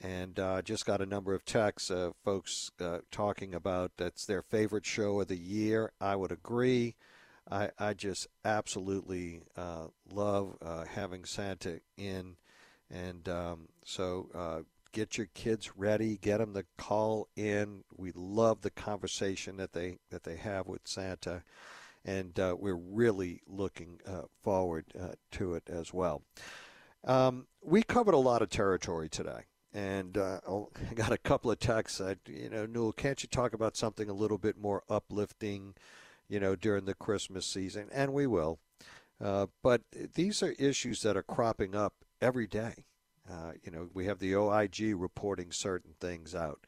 And 0.00 0.38
uh, 0.38 0.60
just 0.60 0.84
got 0.84 1.00
a 1.00 1.06
number 1.06 1.34
of 1.34 1.46
texts, 1.46 1.90
of 1.90 2.14
folks 2.22 2.70
uh, 2.80 2.98
talking 3.10 3.54
about 3.54 3.92
that's 3.96 4.26
their 4.26 4.42
favorite 4.42 4.84
show 4.84 5.20
of 5.20 5.28
the 5.28 5.38
year. 5.38 5.90
I 6.00 6.16
would 6.16 6.30
agree. 6.30 6.96
I, 7.50 7.70
I 7.78 7.94
just 7.94 8.26
absolutely 8.44 9.40
uh, 9.56 9.86
love 10.12 10.58
uh, 10.60 10.84
having 10.84 11.24
Santa 11.24 11.80
in. 11.96 12.36
And 12.90 13.26
um, 13.28 13.68
so 13.84 14.28
uh, 14.34 14.60
get 14.96 15.18
your 15.18 15.28
kids 15.34 15.76
ready, 15.76 16.16
get 16.16 16.38
them 16.38 16.54
to 16.54 16.64
call 16.78 17.28
in. 17.36 17.84
We 17.94 18.12
love 18.14 18.62
the 18.62 18.70
conversation 18.70 19.58
that 19.58 19.74
they, 19.74 19.98
that 20.10 20.24
they 20.24 20.36
have 20.36 20.66
with 20.66 20.88
Santa. 20.88 21.42
And 22.02 22.32
we're 22.36 22.74
really 22.74 23.42
looking 23.46 24.00
forward 24.42 24.86
to 25.32 25.54
it 25.54 25.64
as 25.68 25.92
well. 25.92 26.22
Um, 27.04 27.46
we 27.62 27.82
covered 27.82 28.14
a 28.14 28.18
lot 28.18 28.40
of 28.40 28.48
territory 28.48 29.10
today 29.10 29.44
and 29.74 30.16
uh, 30.16 30.40
I 30.90 30.94
got 30.94 31.12
a 31.12 31.18
couple 31.18 31.50
of 31.50 31.58
texts. 31.58 32.00
You 32.26 32.48
know, 32.48 32.64
Newell, 32.64 32.92
can't 32.92 33.22
you 33.22 33.28
talk 33.28 33.52
about 33.52 33.76
something 33.76 34.08
a 34.08 34.14
little 34.14 34.38
bit 34.38 34.56
more 34.56 34.82
uplifting, 34.88 35.74
you 36.26 36.40
know, 36.40 36.56
during 36.56 36.86
the 36.86 36.94
Christmas 36.94 37.46
season? 37.46 37.88
And 37.92 38.14
we 38.14 38.26
will. 38.26 38.58
Uh, 39.22 39.46
but 39.62 39.82
these 40.14 40.42
are 40.42 40.52
issues 40.52 41.02
that 41.02 41.16
are 41.16 41.22
cropping 41.22 41.74
up 41.74 41.92
every 42.20 42.46
day. 42.46 42.86
Uh, 43.30 43.52
you 43.64 43.72
know, 43.72 43.88
we 43.92 44.06
have 44.06 44.18
the 44.18 44.34
OIG 44.34 44.94
reporting 44.96 45.50
certain 45.50 45.94
things 46.00 46.34
out. 46.34 46.60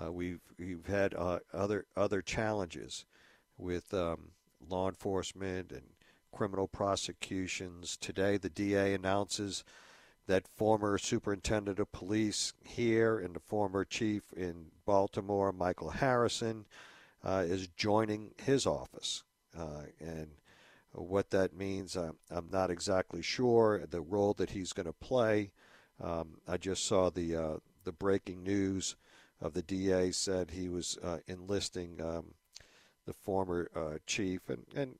Uh, 0.00 0.10
we've 0.10 0.40
we've 0.58 0.86
had 0.86 1.14
uh, 1.14 1.38
other 1.52 1.86
other 1.96 2.22
challenges 2.22 3.04
with 3.58 3.92
um, 3.94 4.30
law 4.68 4.88
enforcement 4.88 5.70
and 5.70 5.82
criminal 6.32 6.66
prosecutions. 6.66 7.96
Today, 7.96 8.36
the 8.36 8.48
DA 8.48 8.94
announces 8.94 9.64
that 10.26 10.48
former 10.56 10.98
superintendent 10.98 11.78
of 11.78 11.92
police 11.92 12.52
here 12.64 13.18
and 13.18 13.34
the 13.34 13.40
former 13.40 13.84
chief 13.84 14.32
in 14.36 14.66
Baltimore, 14.86 15.52
Michael 15.52 15.90
Harrison, 15.90 16.64
uh, 17.24 17.44
is 17.46 17.68
joining 17.68 18.32
his 18.42 18.66
office. 18.66 19.24
Uh, 19.56 19.82
and 20.00 20.28
what 20.92 21.30
that 21.30 21.54
means, 21.54 21.96
uh, 21.96 22.12
I'm 22.30 22.48
not 22.50 22.70
exactly 22.70 23.22
sure. 23.22 23.84
The 23.88 24.00
role 24.00 24.34
that 24.34 24.50
he's 24.50 24.72
going 24.72 24.86
to 24.86 24.92
play. 24.92 25.50
Um, 26.00 26.38
I 26.46 26.56
just 26.56 26.84
saw 26.84 27.10
the 27.10 27.36
uh, 27.36 27.56
the 27.84 27.92
breaking 27.92 28.42
news 28.42 28.96
of 29.40 29.54
the 29.54 29.62
DA 29.62 30.12
said 30.12 30.50
he 30.50 30.68
was 30.68 30.98
uh, 31.02 31.18
enlisting 31.26 32.00
um, 32.00 32.34
the 33.06 33.12
former 33.12 33.68
uh, 33.74 33.98
chief, 34.06 34.48
and 34.48 34.64
and 34.74 34.98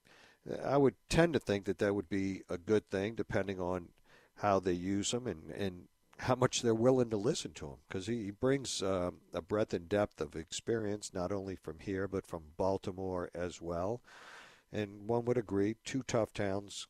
I 0.64 0.76
would 0.76 0.95
tend 1.09 1.34
to 1.34 1.38
think 1.38 1.66
that 1.66 1.78
that 1.78 1.95
would 1.95 2.09
be 2.09 2.43
a 2.49 2.59
good 2.59 2.88
thing, 2.90 3.14
depending 3.14 3.61
on 3.61 3.88
how 4.36 4.59
they 4.59 4.72
use 4.72 5.12
him 5.12 5.26
and, 5.26 5.51
and 5.51 5.88
how 6.18 6.34
much 6.34 6.62
they're 6.62 6.74
willing 6.74 7.11
to 7.11 7.16
listen 7.16 7.53
to 7.53 7.66
him 7.66 7.76
because 7.88 8.07
he, 8.07 8.24
he 8.24 8.30
brings 8.30 8.82
uh, 8.82 9.11
a 9.34 9.43
breadth 9.43 9.74
and 9.74 9.88
depth 9.88 10.20
of 10.20 10.36
experience, 10.36 11.12
not 11.14 11.32
only 11.32 11.57
from 11.57 11.78
here, 11.78 12.09
but 12.09 12.26
from 12.26 12.43
Baltimore 12.57 13.30
as 13.34 13.61
well. 13.61 14.01
And 14.72 15.07
one 15.07 15.24
would 15.26 15.36
agree, 15.36 15.76
two 15.84 16.03
tough 16.03 16.32
towns 16.32 16.86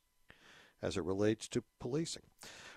as 0.80 0.96
it 0.96 1.04
relates 1.04 1.48
to 1.48 1.64
policing. 1.78 2.24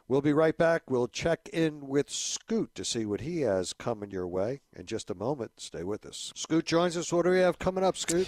We'll 0.07 0.21
be 0.21 0.33
right 0.33 0.55
back. 0.55 0.83
We'll 0.87 1.07
check 1.07 1.49
in 1.51 1.87
with 1.87 2.11
Scoot 2.11 2.75
to 2.75 2.85
see 2.85 3.07
what 3.07 3.21
he 3.21 3.41
has 3.41 3.73
coming 3.73 4.11
your 4.11 4.27
way 4.27 4.61
in 4.75 4.85
just 4.85 5.09
a 5.09 5.15
moment. 5.15 5.53
Stay 5.57 5.83
with 5.83 6.05
us. 6.05 6.31
Scoot 6.35 6.65
joins 6.65 6.95
us. 6.95 7.11
What 7.11 7.25
do 7.25 7.31
we 7.31 7.39
have 7.39 7.57
coming 7.57 7.83
up, 7.83 7.97
Scoot? 7.97 8.27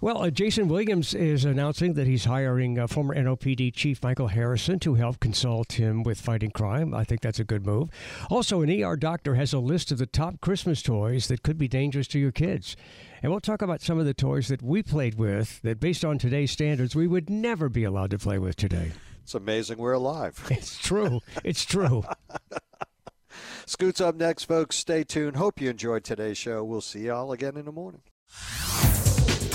Well, 0.00 0.22
uh, 0.22 0.30
Jason 0.30 0.68
Williams 0.68 1.12
is 1.12 1.44
announcing 1.44 1.92
that 1.94 2.06
he's 2.06 2.24
hiring 2.24 2.78
uh, 2.78 2.86
former 2.86 3.14
NOPD 3.14 3.74
Chief 3.74 4.02
Michael 4.02 4.28
Harrison 4.28 4.78
to 4.78 4.94
help 4.94 5.20
consult 5.20 5.72
him 5.72 6.02
with 6.02 6.18
fighting 6.18 6.50
crime. 6.50 6.94
I 6.94 7.04
think 7.04 7.20
that's 7.20 7.40
a 7.40 7.44
good 7.44 7.66
move. 7.66 7.90
Also, 8.30 8.62
an 8.62 8.70
ER 8.70 8.96
doctor 8.96 9.34
has 9.34 9.52
a 9.52 9.58
list 9.58 9.92
of 9.92 9.98
the 9.98 10.06
top 10.06 10.40
Christmas 10.40 10.80
toys 10.80 11.28
that 11.28 11.42
could 11.42 11.58
be 11.58 11.68
dangerous 11.68 12.08
to 12.08 12.18
your 12.18 12.32
kids. 12.32 12.74
And 13.22 13.30
we'll 13.30 13.40
talk 13.40 13.60
about 13.60 13.82
some 13.82 13.98
of 13.98 14.06
the 14.06 14.14
toys 14.14 14.48
that 14.48 14.62
we 14.62 14.82
played 14.82 15.16
with 15.16 15.60
that, 15.60 15.78
based 15.78 16.06
on 16.06 16.16
today's 16.16 16.52
standards, 16.52 16.96
we 16.96 17.06
would 17.06 17.28
never 17.28 17.68
be 17.68 17.84
allowed 17.84 18.12
to 18.12 18.18
play 18.18 18.38
with 18.38 18.56
today. 18.56 18.92
It's 19.28 19.34
amazing 19.34 19.76
we're 19.76 19.92
alive. 19.92 20.42
It's 20.50 20.78
true. 20.78 21.20
It's 21.44 21.66
true. 21.66 22.02
Scoot's 23.66 24.00
up 24.00 24.14
next, 24.14 24.44
folks. 24.44 24.76
Stay 24.76 25.04
tuned. 25.04 25.36
Hope 25.36 25.60
you 25.60 25.68
enjoyed 25.68 26.02
today's 26.02 26.38
show. 26.38 26.64
We'll 26.64 26.80
see 26.80 27.00
y'all 27.08 27.32
again 27.32 27.58
in 27.58 27.66
the 27.66 27.72
morning. 27.72 28.00